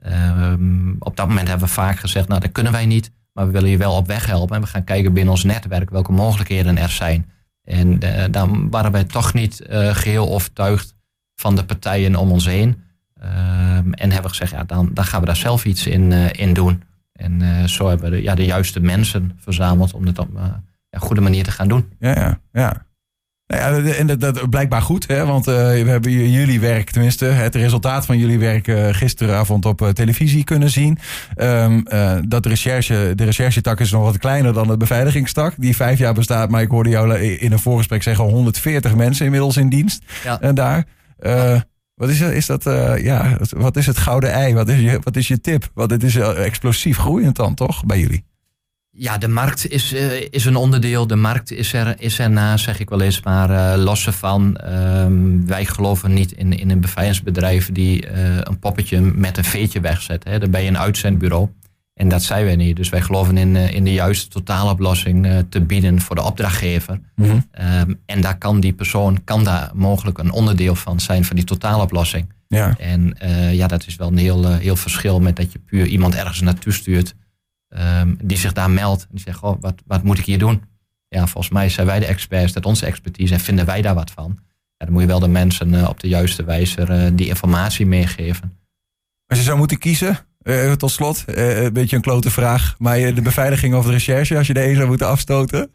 Uh, 0.07 0.53
op 0.99 1.15
dat 1.15 1.27
moment 1.27 1.47
hebben 1.47 1.67
we 1.67 1.73
vaak 1.73 1.99
gezegd, 1.99 2.27
nou 2.27 2.41
dat 2.41 2.51
kunnen 2.51 2.71
wij 2.71 2.85
niet, 2.85 3.11
maar 3.33 3.45
we 3.45 3.51
willen 3.51 3.69
je 3.69 3.77
wel 3.77 3.95
op 3.95 4.07
weg 4.07 4.25
helpen. 4.25 4.55
En 4.55 4.61
we 4.61 4.67
gaan 4.67 4.83
kijken 4.83 5.13
binnen 5.13 5.33
ons 5.33 5.43
netwerk 5.43 5.89
welke 5.89 6.11
mogelijkheden 6.11 6.77
er 6.77 6.89
zijn. 6.89 7.31
En 7.63 7.99
uh, 8.03 8.23
dan 8.31 8.69
waren 8.69 8.91
wij 8.91 9.03
toch 9.03 9.33
niet 9.33 9.61
uh, 9.69 9.95
geheel 9.95 10.29
overtuigd 10.33 10.95
van 11.35 11.55
de 11.55 11.65
partijen 11.65 12.15
om 12.15 12.31
ons 12.31 12.45
heen. 12.45 12.83
Ehm, 13.19 13.91
en 13.91 14.11
hebben 14.11 14.21
we 14.21 14.37
gezegd, 14.37 14.51
ja, 14.51 14.63
dan, 14.63 14.89
dan 14.93 15.05
gaan 15.05 15.19
we 15.19 15.25
daar 15.25 15.35
zelf 15.35 15.65
iets 15.65 15.87
in, 15.87 16.11
in 16.31 16.53
doen. 16.53 16.83
En 17.21 17.41
uh, 17.41 17.63
zo 17.63 17.87
hebben 17.87 18.09
we 18.09 18.15
de, 18.15 18.21
ja, 18.21 18.35
de 18.35 18.45
juiste 18.45 18.79
mensen 18.79 19.31
verzameld 19.37 19.93
om 19.93 20.05
dit 20.05 20.19
op 20.19 20.35
uh, 20.35 20.43
een 20.89 20.99
goede 20.99 21.21
manier 21.21 21.43
te 21.43 21.51
gaan 21.51 21.67
doen. 21.67 21.91
Ja, 21.99 22.15
ja, 22.15 22.39
ja. 22.51 22.85
Nou 23.51 23.85
ja, 23.85 23.93
en 23.93 24.07
dat, 24.07 24.19
dat 24.19 24.49
blijkbaar 24.49 24.81
goed, 24.81 25.07
hè? 25.07 25.25
want 25.25 25.47
uh, 25.47 25.55
we 25.55 25.89
hebben 25.89 26.11
jullie 26.11 26.59
werk, 26.59 26.89
tenminste 26.89 27.25
het 27.25 27.55
resultaat 27.55 28.05
van 28.05 28.17
jullie 28.17 28.39
werk 28.39 28.67
uh, 28.67 28.87
gisteravond 28.91 29.65
op 29.65 29.81
uh, 29.81 29.89
televisie 29.89 30.43
kunnen 30.43 30.69
zien. 30.69 30.97
Um, 31.37 31.83
dat 32.27 32.43
de, 32.43 32.49
recherche, 32.49 33.13
de 33.15 33.23
recherchetak 33.23 33.79
is 33.79 33.91
nog 33.91 34.03
wat 34.03 34.17
kleiner 34.17 34.53
dan 34.53 34.67
de 34.67 34.77
beveiligingstak, 34.77 35.53
die 35.57 35.75
vijf 35.75 35.99
jaar 35.99 36.13
bestaat. 36.13 36.49
Maar 36.49 36.61
ik 36.61 36.69
hoorde 36.69 36.89
jou 36.89 37.19
in 37.19 37.51
een 37.51 37.59
voorgesprek 37.59 38.03
zeggen 38.03 38.25
140 38.25 38.95
mensen 38.95 39.25
inmiddels 39.25 39.57
in 39.57 39.69
dienst. 39.69 40.03
Ja. 40.23 40.41
En 40.41 40.55
daar. 40.55 40.85
Ja. 41.19 41.63
Wat 41.95 42.09
is, 42.09 42.21
is 42.21 42.45
dat, 42.45 42.63
ja, 43.01 43.37
wat 43.57 43.77
is 43.77 43.85
het 43.85 43.97
gouden 43.97 44.31
ei? 44.31 44.53
Wat 44.53 44.69
is 44.69 44.79
je, 44.79 44.99
wat 45.03 45.15
is 45.15 45.27
je 45.27 45.41
tip? 45.41 45.69
Want 45.73 45.91
het 45.91 46.03
is 46.03 46.15
explosief 46.15 46.97
groeiend 46.97 47.35
dan, 47.35 47.53
toch, 47.53 47.85
bij 47.85 47.99
jullie? 47.99 48.23
Ja, 48.93 49.17
de 49.17 49.27
markt 49.27 49.67
is, 49.67 49.93
uh, 49.93 50.21
is 50.29 50.45
een 50.45 50.55
onderdeel. 50.55 51.07
De 51.07 51.15
markt 51.15 51.51
is, 51.51 51.73
er, 51.73 51.95
is 51.97 52.19
erna, 52.19 52.57
zeg 52.57 52.79
ik 52.79 52.89
wel 52.89 53.01
eens. 53.01 53.21
Maar 53.21 53.49
uh, 53.49 53.83
los 53.83 54.05
ervan, 54.05 54.57
um, 54.65 55.47
wij 55.47 55.65
geloven 55.65 56.13
niet 56.13 56.31
in, 56.31 56.59
in 56.59 56.69
een 56.69 56.81
beveiligingsbedrijf 56.81 57.71
die 57.71 58.07
een 58.43 58.59
poppetje 58.59 59.01
met 59.01 59.37
een 59.37 59.43
veetje 59.43 59.79
wegzet. 59.79 60.23
Hè. 60.23 60.39
Dan 60.39 60.51
ben 60.51 60.61
je 60.61 60.67
een 60.67 60.77
uitzendbureau. 60.77 61.49
En 61.93 62.09
dat 62.09 62.23
zijn 62.23 62.45
wij 62.45 62.55
niet. 62.55 62.75
Dus 62.75 62.89
wij 62.89 63.01
geloven 63.01 63.37
in, 63.37 63.55
in 63.55 63.83
de 63.83 63.93
juiste 63.93 64.27
totaaloplossing 64.27 65.45
te 65.49 65.61
bieden 65.61 66.01
voor 66.01 66.15
de 66.15 66.23
opdrachtgever. 66.23 66.99
Mm 67.15 67.25
-hmm. 67.25 67.45
um, 67.79 67.99
en 68.05 68.21
daar 68.21 68.37
kan 68.37 68.59
die 68.59 68.73
persoon, 68.73 69.23
kan 69.23 69.43
daar 69.43 69.71
mogelijk 69.73 70.17
een 70.17 70.31
onderdeel 70.31 70.75
van 70.75 70.99
zijn 70.99 71.25
van 71.25 71.35
die 71.35 71.45
totaaloplossing. 71.45 72.33
Ja. 72.47 72.75
En 72.77 73.17
ja, 73.51 73.67
dat 73.67 73.87
is 73.87 73.95
wel 73.95 74.07
een 74.07 74.17
heel, 74.17 74.53
heel 74.53 74.75
verschil 74.75 75.19
met 75.19 75.35
dat 75.35 75.51
je 75.51 75.59
puur 75.59 75.85
iemand 75.85 76.15
ergens 76.15 76.41
naartoe 76.41 76.73
stuurt. 76.73 77.15
Um, 77.77 78.17
die 78.23 78.37
zich 78.37 78.53
daar 78.53 78.69
meldt. 78.69 79.01
En 79.01 79.07
die 79.11 79.21
zegt, 79.21 79.41
oh, 79.41 79.61
wat, 79.61 79.81
wat 79.85 80.03
moet 80.03 80.17
ik 80.17 80.25
hier 80.25 80.39
doen? 80.39 80.63
Ja, 81.07 81.27
volgens 81.27 81.53
mij 81.53 81.69
zijn 81.69 81.87
wij 81.87 81.99
de 81.99 82.05
experts, 82.05 82.53
dat 82.53 82.65
onze 82.65 82.85
expertise 82.85 83.33
en 83.33 83.39
vinden 83.39 83.65
wij 83.65 83.81
daar 83.81 83.95
wat 83.95 84.11
van. 84.11 84.39
Ja, 84.77 84.85
dan 84.85 84.91
moet 84.91 85.01
je 85.01 85.07
wel 85.07 85.19
de 85.19 85.27
mensen 85.27 85.87
op 85.87 85.99
de 85.99 86.07
juiste 86.07 86.43
wijze 86.43 87.11
die 87.13 87.27
informatie 87.27 87.85
meegeven. 87.85 88.57
Als 89.27 89.39
je 89.39 89.45
zou 89.45 89.57
moeten 89.57 89.77
kiezen, 89.77 90.19
uh, 90.43 90.71
tot 90.71 90.91
slot, 90.91 91.23
een 91.25 91.73
beetje 91.73 91.95
een 91.95 92.01
klote 92.01 92.31
vraag. 92.31 92.75
Maar 92.77 92.97
de 92.97 93.21
beveiliging 93.21 93.75
of 93.75 93.85
de 93.85 93.91
recherche, 93.91 94.37
als 94.37 94.47
je 94.47 94.53
de 94.53 94.67
een 94.67 94.75
zou 94.75 94.87
moeten 94.87 95.07
afstoten? 95.07 95.71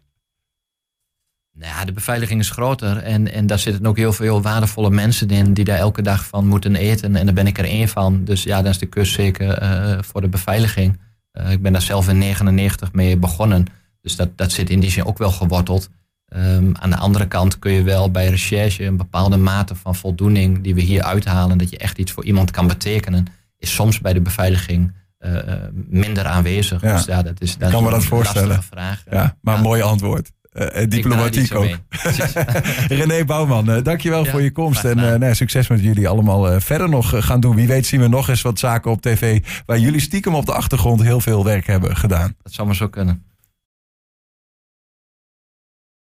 Nou 1.53 1.87
de 1.87 1.93
beveiliging 1.93 2.41
is 2.41 2.51
groter. 2.51 2.97
En, 2.97 3.33
en 3.33 3.47
daar 3.47 3.59
zitten 3.59 3.87
ook 3.87 3.97
heel 3.97 4.13
veel 4.13 4.43
waardevolle 4.43 4.91
mensen 4.91 5.29
in 5.29 5.53
die 5.53 5.65
daar 5.65 5.79
elke 5.79 6.03
dag 6.03 6.27
van 6.27 6.47
moeten 6.47 6.75
eten. 6.75 7.17
En 7.17 7.25
daar 7.25 7.35
ben 7.35 7.47
ik 7.47 7.59
er 7.59 7.65
één 7.65 7.89
van. 7.89 8.25
Dus 8.25 8.43
ja, 8.43 8.63
dan 8.63 8.71
is 8.71 8.79
de 8.79 8.87
kus 8.87 9.13
zeker 9.13 10.05
voor 10.05 10.21
de 10.21 10.29
beveiliging. 10.29 11.05
Ik 11.51 11.63
ben 11.63 11.73
daar 11.73 11.83
zelf 11.83 12.09
in 12.09 12.19
99 12.19 12.93
mee 12.93 13.17
begonnen. 13.17 13.67
Dus 14.01 14.17
dat, 14.17 14.39
dat 14.39 14.53
zit 14.53 14.71
in 14.71 14.81
die 14.81 14.91
zin 14.91 15.05
ook 15.05 15.19
wel 15.19 15.31
geworteld. 15.31 15.89
Um, 16.37 16.77
aan 16.77 16.91
de 16.91 16.97
andere 16.97 17.27
kant 17.27 17.59
kun 17.59 17.73
je 17.73 17.83
wel 17.83 18.11
bij 18.11 18.29
recherche 18.29 18.85
een 18.85 18.97
bepaalde 18.97 19.37
mate 19.37 19.75
van 19.75 19.95
voldoening 19.95 20.63
die 20.63 20.75
we 20.75 20.81
hier 20.81 21.03
uithalen, 21.03 21.59
dat 21.59 21.71
je 21.71 21.79
echt 21.79 21.99
iets 21.99 22.13
voor 22.13 22.25
iemand 22.25 22.51
kan 22.51 22.67
betekenen 22.67 23.27
is 23.59 23.75
soms 23.75 24.01
bij 24.01 24.13
de 24.13 24.21
beveiliging 24.21 24.93
uh, 25.21 25.43
minder 25.73 26.25
aanwezig. 26.25 26.83
Ja. 26.83 26.97
Dus 26.97 27.05
ja, 27.05 27.23
dat 27.23 27.41
is, 27.41 27.59
dat 27.59 27.71
kan 27.71 27.83
me 27.83 27.91
dat 27.91 28.05
voorstellen. 28.05 28.63
Vraag. 28.63 29.05
Ja, 29.11 29.37
maar 29.41 29.55
een 29.55 29.63
mooi 29.63 29.83
antwoord. 29.83 30.33
Uh, 30.59 30.67
diplomatiek 30.89 31.55
ook. 31.55 31.69
René 32.89 33.25
Bouwman, 33.25 33.71
uh, 33.71 33.83
dankjewel 33.83 34.25
ja, 34.25 34.31
voor 34.31 34.43
je 34.43 34.53
komst. 34.53 34.85
En 34.85 35.21
nee, 35.21 35.35
succes 35.35 35.69
met 35.69 35.83
jullie 35.83 36.09
allemaal 36.09 36.61
verder 36.61 36.89
nog 36.89 37.27
gaan 37.27 37.41
doen. 37.41 37.57
Wie 37.57 37.67
weet 37.67 37.87
zien 37.87 38.01
we 38.01 38.09
nog 38.09 38.29
eens 38.29 38.43
wat 38.43 38.59
zaken 38.59 38.91
op 38.91 39.03
tv... 39.03 39.41
waar 39.67 39.79
jullie 39.79 40.01
stiekem 40.01 40.35
op 40.35 40.47
de 40.47 40.53
achtergrond 40.53 41.03
heel 41.03 41.21
veel 41.21 41.45
werk 41.45 41.67
hebben 41.67 41.97
gedaan. 41.97 42.35
Dat 42.43 42.53
zou 42.53 42.67
maar 42.67 42.77
zo 42.77 42.89
kunnen. 42.89 43.26